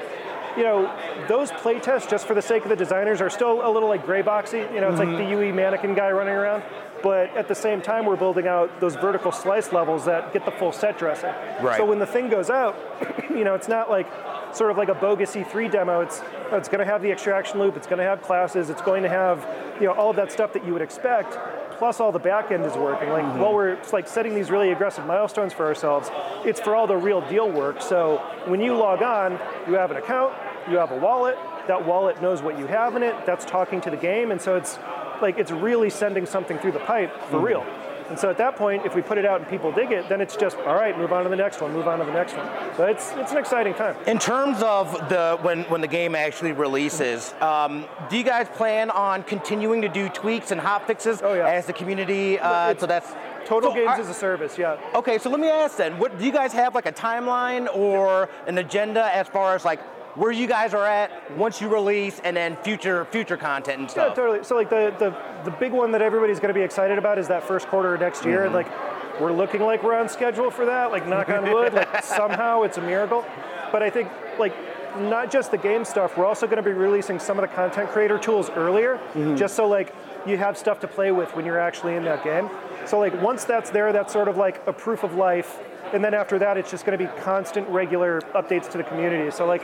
[0.58, 0.98] You know,
[1.28, 4.06] those play tests, just for the sake of the designers, are still a little like
[4.06, 4.74] gray boxy.
[4.74, 5.30] You know, it's like mm-hmm.
[5.38, 6.64] the UE mannequin guy running around.
[7.06, 10.50] But at the same time, we're building out those vertical slice levels that get the
[10.50, 11.30] full set dressing.
[11.62, 11.78] Right.
[11.78, 12.76] So when the thing goes out,
[13.30, 14.08] you know, it's not like
[14.56, 16.02] sort of like a bogus E3 demo.
[16.02, 17.78] It's it's going to have the extraction loop.
[17.78, 18.72] It's going to have classes.
[18.72, 19.48] It's going to have
[19.80, 21.38] you know all of that stuff that you would expect.
[21.78, 23.10] Plus, all the back end is working.
[23.10, 23.40] Like mm-hmm.
[23.40, 26.10] while we're like setting these really aggressive milestones for ourselves,
[26.44, 27.84] it's for all the real deal work.
[27.84, 29.34] So when you log on,
[29.68, 30.34] you have an account,
[30.68, 31.38] you have a wallet.
[31.68, 33.28] That wallet knows what you have in it.
[33.28, 34.80] That's talking to the game, and so it's
[35.22, 37.66] like it's really sending something through the pipe for real.
[38.08, 40.22] And so at that point, if we put it out and people dig it, then
[40.22, 40.96] it's just all right.
[40.96, 41.74] Move on to the next one.
[41.74, 42.48] Move on to the next one.
[42.78, 43.96] So it's it's an exciting time.
[44.06, 48.92] In terms of the when when the game actually releases, um, do you guys plan
[48.92, 51.48] on continuing to do tweaks and hot fixes Oh, yeah.
[51.48, 52.38] as the community?
[52.40, 53.12] Uh, so that's
[53.46, 54.56] Total so games are- as a service.
[54.58, 54.78] Yeah.
[54.94, 58.30] Okay, so let me ask then, what do you guys have like a timeline or
[58.46, 59.80] an agenda as far as like
[60.16, 63.92] where you guys are at once you release and then future future content and Yeah,
[63.92, 64.16] stuff?
[64.16, 64.44] totally.
[64.44, 65.16] So like the, the
[65.50, 68.00] the big one that everybody's going to be excited about is that first quarter of
[68.02, 68.46] next year.
[68.46, 68.56] Mm-hmm.
[68.56, 70.92] Like we're looking like we're on schedule for that.
[70.92, 71.74] Like knock on wood.
[71.74, 73.26] like somehow it's a miracle.
[73.72, 74.10] But I think
[74.40, 74.54] like
[75.00, 76.18] not just the game stuff.
[76.18, 79.36] We're also going to be releasing some of the content creator tools earlier, Mm-hmm.
[79.36, 79.94] just so like
[80.26, 82.50] you have stuff to play with when you're actually in that game.
[82.86, 85.60] So like once that's there, that's sort of like a proof of life.
[85.94, 89.30] And then after that, it's just going to be constant, regular updates to the community.
[89.32, 89.62] So like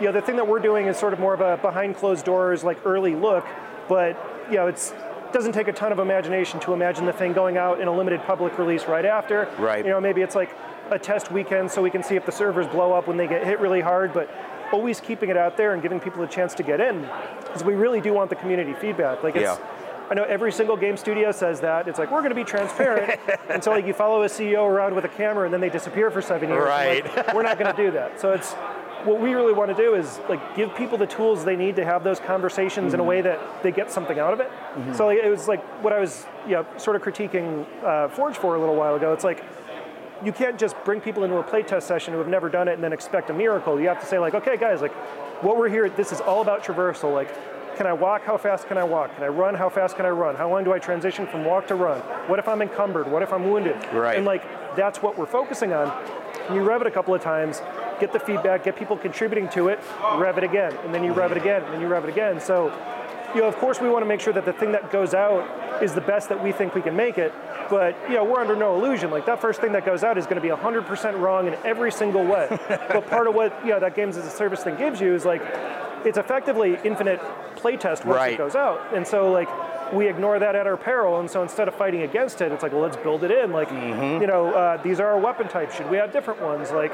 [0.00, 2.24] you know, the thing that we're doing is sort of more of a behind closed
[2.24, 3.46] doors, like early look,
[3.88, 4.16] but
[4.50, 4.92] you know, it's
[5.32, 8.20] doesn't take a ton of imagination to imagine the thing going out in a limited
[8.22, 9.48] public release right after.
[9.58, 9.84] Right.
[9.84, 10.56] You know, maybe it's like
[10.90, 13.46] a test weekend so we can see if the servers blow up when they get
[13.46, 14.28] hit really hard, but
[14.72, 17.02] always keeping it out there and giving people a chance to get in,
[17.42, 19.22] because we really do want the community feedback.
[19.22, 19.58] Like it's, Yeah.
[20.10, 21.86] I know every single game studio says that.
[21.86, 24.96] It's like we're going to be transparent, and so like you follow a CEO around
[24.96, 26.64] with a camera and then they disappear for seven years.
[26.64, 27.04] Right.
[27.16, 28.20] Like, we're not going to do that.
[28.20, 28.56] So it's
[29.04, 31.84] what we really want to do is like give people the tools they need to
[31.84, 32.94] have those conversations mm-hmm.
[32.94, 34.48] in a way that they get something out of it.
[34.48, 34.94] Mm-hmm.
[34.94, 38.36] So like, it was like what I was, you know, sort of critiquing uh, Forge
[38.36, 39.12] for a little while ago.
[39.12, 39.44] It's like
[40.24, 42.84] you can't just bring people into a playtest session who have never done it and
[42.84, 43.80] then expect a miracle.
[43.80, 44.92] You have to say like, okay, guys, like
[45.42, 45.88] what we're here.
[45.88, 47.12] This is all about traversal.
[47.12, 47.34] Like
[47.80, 48.24] can I walk?
[48.24, 49.14] How fast can I walk?
[49.14, 49.54] Can I run?
[49.54, 50.36] How fast can I run?
[50.36, 51.98] How long do I transition from walk to run?
[52.28, 53.10] What if I'm encumbered?
[53.10, 53.76] What if I'm wounded?
[53.90, 54.18] Right.
[54.18, 54.44] And like
[54.76, 55.90] that's what we're focusing on.
[56.52, 57.62] You rev it a couple of times,
[58.00, 59.78] get the feedback, get people contributing to it,
[60.16, 62.40] rev it again, and then you rev it again, and then you rev it again.
[62.40, 62.72] So,
[63.34, 65.82] you know, of course, we want to make sure that the thing that goes out
[65.82, 67.32] is the best that we think we can make it.
[67.68, 69.10] But you know, we're under no illusion.
[69.10, 71.92] Like that first thing that goes out is going to be 100% wrong in every
[71.92, 72.48] single way.
[72.68, 75.24] but part of what you know that games as a service thing gives you is
[75.24, 75.42] like
[76.04, 77.20] it's effectively infinite
[77.54, 78.32] playtest once right.
[78.32, 78.94] it goes out.
[78.94, 79.48] And so like
[79.92, 82.72] we ignore that at our peril, and so instead of fighting against it, it's like,
[82.72, 83.52] well, let's build it in.
[83.52, 84.20] Like, mm-hmm.
[84.20, 85.76] you know, uh, these are our weapon types.
[85.76, 86.70] Should we have different ones?
[86.70, 86.92] Like,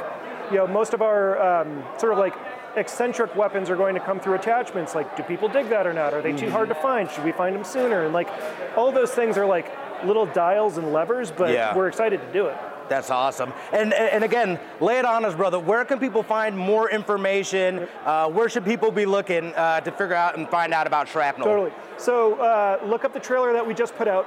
[0.51, 2.34] you know, most of our um, sort of like
[2.76, 4.94] eccentric weapons are going to come through attachments.
[4.94, 6.12] Like, do people dig that or not?
[6.12, 6.47] Are they mm-hmm.
[6.47, 7.11] too hard to find?
[7.11, 8.05] Should we find them sooner?
[8.05, 8.28] And like,
[8.76, 9.72] all those things are like
[10.05, 11.74] little dials and levers, but yeah.
[11.74, 12.57] we're excited to do it.
[12.88, 13.53] That's awesome.
[13.72, 15.59] And, and again, lay it on us, brother.
[15.59, 17.88] Where can people find more information?
[18.05, 21.47] Uh, where should people be looking uh, to figure out and find out about Shrapnel?
[21.47, 21.72] Totally.
[21.97, 24.26] So uh, look up the trailer that we just put out.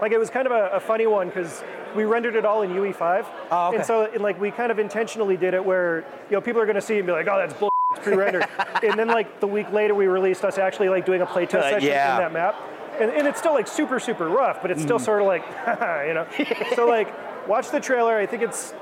[0.00, 1.62] Like it was kind of a, a funny one because
[1.94, 3.26] we rendered it all in UE5.
[3.50, 3.76] Oh, okay.
[3.76, 6.66] And so and like we kind of intentionally did it where you know people are
[6.66, 7.70] going to see and be like, oh, that's bull.
[7.90, 8.46] It's pre-rendered.
[8.82, 11.70] and then like the week later, we released us actually like doing a playtest uh,
[11.70, 12.16] session yeah.
[12.16, 12.56] in that map.
[13.00, 15.04] And, and, it's still like super super rough, but it's still mm.
[15.04, 15.42] sort of like,
[16.06, 16.26] you know.
[16.76, 18.16] so like watch the trailer.
[18.16, 18.74] I think it's,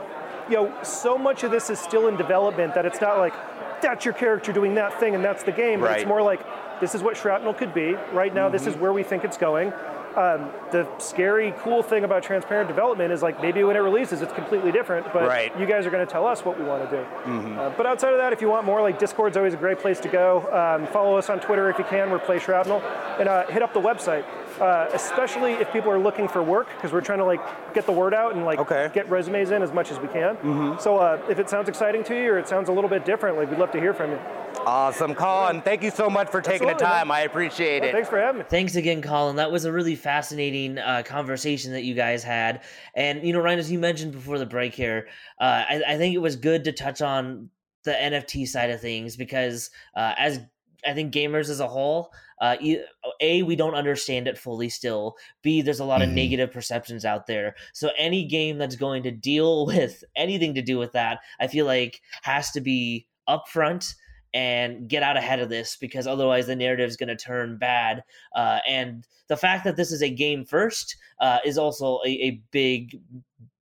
[0.48, 3.34] you know, so much of this is still in development that it's not like
[3.80, 5.80] that's your character doing that thing and that's the game.
[5.80, 6.40] But it's more like
[6.80, 7.94] this is what shrapnel could be.
[8.12, 8.52] Right now, mm-hmm.
[8.52, 8.82] this is mm-hmm.
[8.82, 9.72] where we think it's going.
[10.18, 14.32] Um, the scary, cool thing about transparent development is like maybe when it releases, it's
[14.32, 15.06] completely different.
[15.12, 15.56] But right.
[15.56, 17.02] you guys are going to tell us what we want to do.
[17.02, 17.58] Mm-hmm.
[17.58, 20.00] Uh, but outside of that, if you want more, like Discord's always a great place
[20.00, 20.40] to go.
[20.52, 22.10] Um, follow us on Twitter if you can.
[22.10, 22.80] We're Play Shrapnel,
[23.20, 24.24] and uh, hit up the website
[24.60, 27.40] uh, especially if people are looking for work because we're trying to like
[27.74, 28.90] get the word out and like okay.
[28.92, 30.36] get resumes in as much as we can.
[30.36, 30.80] Mm-hmm.
[30.80, 33.36] So uh, if it sounds exciting to you or it sounds a little bit different,
[33.36, 34.18] like we'd love to hear from you.
[34.66, 35.56] Awesome, Colin.
[35.56, 35.62] Yeah.
[35.62, 37.08] Thank you so much for taking Absolutely, the time.
[37.08, 37.16] Man.
[37.16, 37.92] I appreciate yeah, it.
[37.92, 38.44] Thanks for having me.
[38.48, 39.36] Thanks again, Colin.
[39.36, 42.62] That was a really fascinating uh, conversation that you guys had.
[42.94, 45.08] And you know, Ryan, as you mentioned before the break here,
[45.40, 47.50] uh, I, I think it was good to touch on
[47.84, 50.40] the NFT side of things because uh, as
[50.86, 52.56] I think gamers as a whole, uh,
[53.20, 55.16] a we don't understand it fully still.
[55.42, 56.16] B there's a lot of mm-hmm.
[56.16, 57.54] negative perceptions out there.
[57.72, 61.66] So any game that's going to deal with anything to do with that, I feel
[61.66, 63.94] like has to be upfront
[64.34, 68.02] and get out ahead of this because otherwise the narrative is going to turn bad.
[68.34, 72.42] Uh, and the fact that this is a game first uh, is also a, a
[72.50, 73.00] big,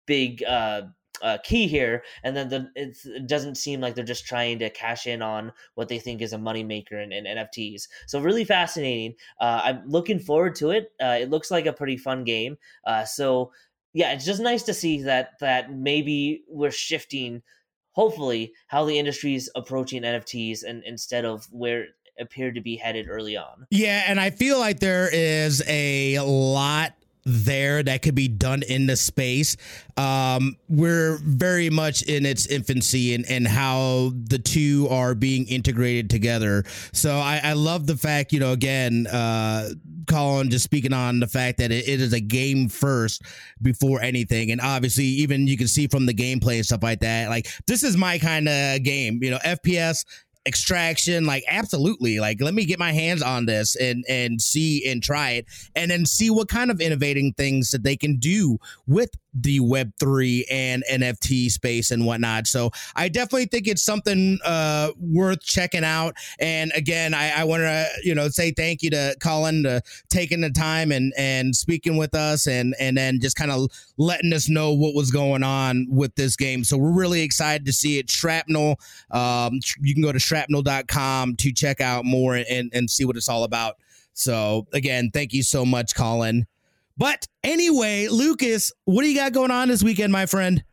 [0.07, 0.83] big uh,
[1.23, 5.07] uh, key here, and then the, it doesn't seem like they're just trying to cash
[5.07, 7.89] in on what they think is a moneymaker in, in NFTs.
[8.07, 9.15] So really fascinating.
[9.41, 10.93] Uh, I'm looking forward to it.
[11.03, 12.59] Uh, it looks like a pretty fun game.
[12.87, 13.53] Uh, so
[13.93, 17.43] yeah, it's just nice to see that that maybe we're shifting,
[17.93, 21.87] hopefully, how the industry is approaching NFTs, and instead of where
[22.19, 23.67] appeared to be headed early on.
[23.71, 26.95] Yeah, and I feel like there is a lot
[27.27, 29.57] there that could be done in the space.
[29.97, 36.09] Um, we're very much in its infancy and, and how the two are being integrated
[36.09, 36.65] together.
[36.93, 39.71] So I, I love the fact, you know, again, uh,
[40.07, 43.23] Colin just speaking on the fact that it, it is a game first
[43.61, 44.53] before anything.
[44.53, 47.83] And obviously, even you can see from the gameplay and stuff like that, like this
[47.83, 50.05] is my kind of game, you know, FPS
[50.47, 55.03] extraction like absolutely like let me get my hands on this and and see and
[55.03, 59.11] try it and then see what kind of innovating things that they can do with
[59.41, 62.47] the web3 and nft space and whatnot.
[62.47, 66.15] So i definitely think it's something uh worth checking out.
[66.39, 70.41] And again i i want to you know say thank you to colin to taking
[70.41, 73.69] the time and and speaking with us and and then just kind of
[73.99, 76.65] letting us know what was going on with this game.
[76.65, 78.11] So we're really excited to see it.
[78.11, 78.79] Shrapnel
[79.11, 83.29] um you can go to shrapnel.com to check out more and and see what it's
[83.29, 83.77] all about.
[84.15, 86.47] So again thank you so much colin
[86.97, 90.65] but anyway, Lucas, what do you got going on this weekend, my friend?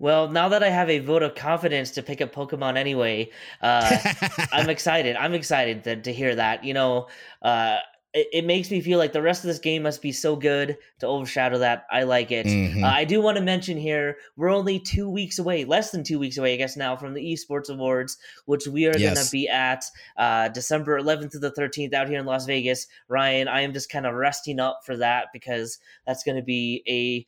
[0.00, 3.98] Well, now that I have a vote of confidence to pick up Pokemon anyway, uh,
[4.52, 5.14] I'm excited.
[5.14, 6.64] I'm excited to, to hear that.
[6.64, 7.08] You know,
[7.42, 7.78] uh,
[8.12, 10.76] it, it, makes me feel like the rest of this game must be so good
[10.98, 11.86] to overshadow that.
[11.90, 12.46] I like it.
[12.46, 12.82] Mhm.
[12.82, 16.18] Uh, I do want to mention here we're only two weeks away, less than two
[16.18, 19.48] weeks away, I guess now, from the Esports Awards, which we are going to be
[19.48, 19.84] at
[20.16, 22.88] uh, December 11th to the 13th out here in Las Vegas.
[23.08, 26.82] Ryan, I am just kind of resting up for that because that's going to be
[26.88, 27.26] a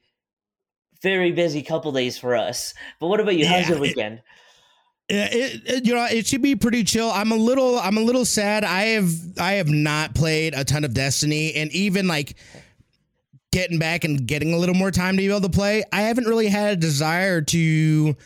[1.00, 2.74] very busy couple days for us.
[3.00, 3.46] But what about you?
[3.46, 4.16] How's your it- weekend?
[4.16, 4.22] Yeah,
[5.08, 7.10] it, it- you know, it should be pretty chill.
[7.10, 8.64] I'm a little, I'm a little sad.
[8.64, 12.34] I have, I have not played a ton of Destiny, and even like
[13.52, 16.24] getting back and getting a little more time to be able to play, I haven't
[16.24, 18.16] really had a desire to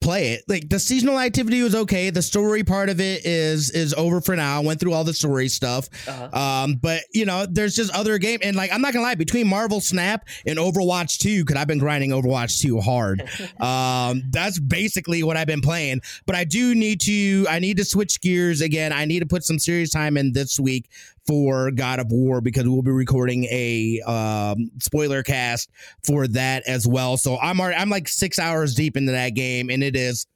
[0.00, 0.44] play it.
[0.48, 2.10] Like the seasonal activity was okay.
[2.10, 4.60] The story part of it is is over for now.
[4.60, 5.88] I went through all the story stuff.
[6.06, 6.38] Uh-huh.
[6.38, 9.46] Um, but you know, there's just other game and like I'm not gonna lie, between
[9.46, 13.22] Marvel Snap and Overwatch 2, because I've been grinding Overwatch 2 hard.
[13.60, 16.00] um, that's basically what I've been playing.
[16.26, 18.92] But I do need to I need to switch gears again.
[18.92, 20.88] I need to put some serious time in this week
[21.28, 25.70] for God of War because we'll be recording a um, spoiler cast
[26.02, 27.18] for that as well.
[27.18, 30.26] So I'm already I'm like six hours deep into that game, and it is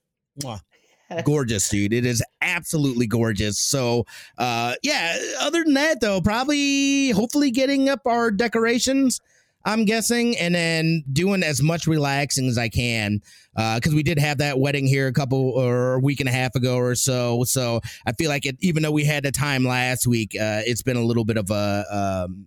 [0.41, 0.61] mwah,
[1.25, 1.95] gorgeous, dude.
[1.95, 3.59] It is absolutely gorgeous.
[3.59, 4.05] So
[4.37, 5.19] uh, yeah.
[5.41, 9.21] Other than that, though, probably hopefully getting up our decorations.
[9.65, 13.21] I'm guessing, and then doing as much relaxing as I can
[13.55, 16.55] because we did have that wedding here a couple or a week and a half
[16.55, 17.45] ago or so.
[17.45, 20.83] So I feel like it, even though we had the time last week, uh, it's
[20.83, 22.47] been a little bit of a, um,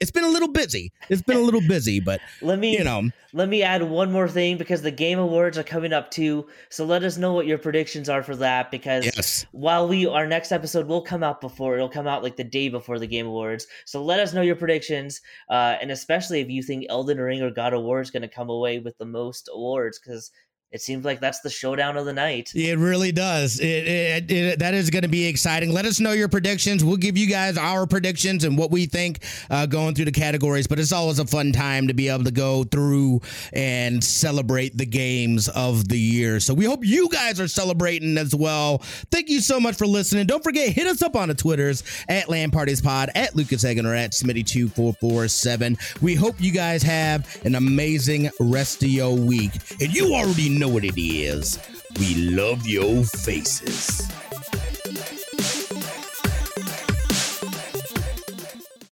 [0.00, 0.92] it's been a little busy.
[1.08, 4.28] It's been a little busy, but Let me you know, Let me add one more
[4.28, 6.46] thing because the Game Awards are coming up too.
[6.68, 10.26] So let us know what your predictions are for that because yes, while we our
[10.26, 13.26] next episode will come out before it'll come out like the day before the Game
[13.26, 13.66] Awards.
[13.86, 15.20] So let us know your predictions,
[15.50, 18.28] uh, and especially if you think Elden Ring or God of War is going to
[18.28, 20.30] come away with the most awards because
[20.70, 22.50] it seems like that's the showdown of the night.
[22.54, 23.58] it really does.
[23.58, 25.72] It, it, it that is going to be exciting.
[25.72, 26.84] Let us know your predictions.
[26.84, 30.66] We'll give you guys our predictions and what we think uh, going through the categories.
[30.66, 33.22] But it's always a fun time to be able to go through
[33.54, 36.38] and celebrate the games of the year.
[36.38, 38.78] So we hope you guys are celebrating as well.
[39.10, 40.26] Thank you so much for listening.
[40.26, 43.86] Don't forget, hit us up on the Twitters at LAN Parties Pod, at Lucas Egan,
[43.86, 46.02] or at Smitty2447.
[46.02, 49.52] We hope you guys have an amazing rest of your week.
[49.80, 51.58] And you already know what it is.
[51.98, 54.08] We love your faces.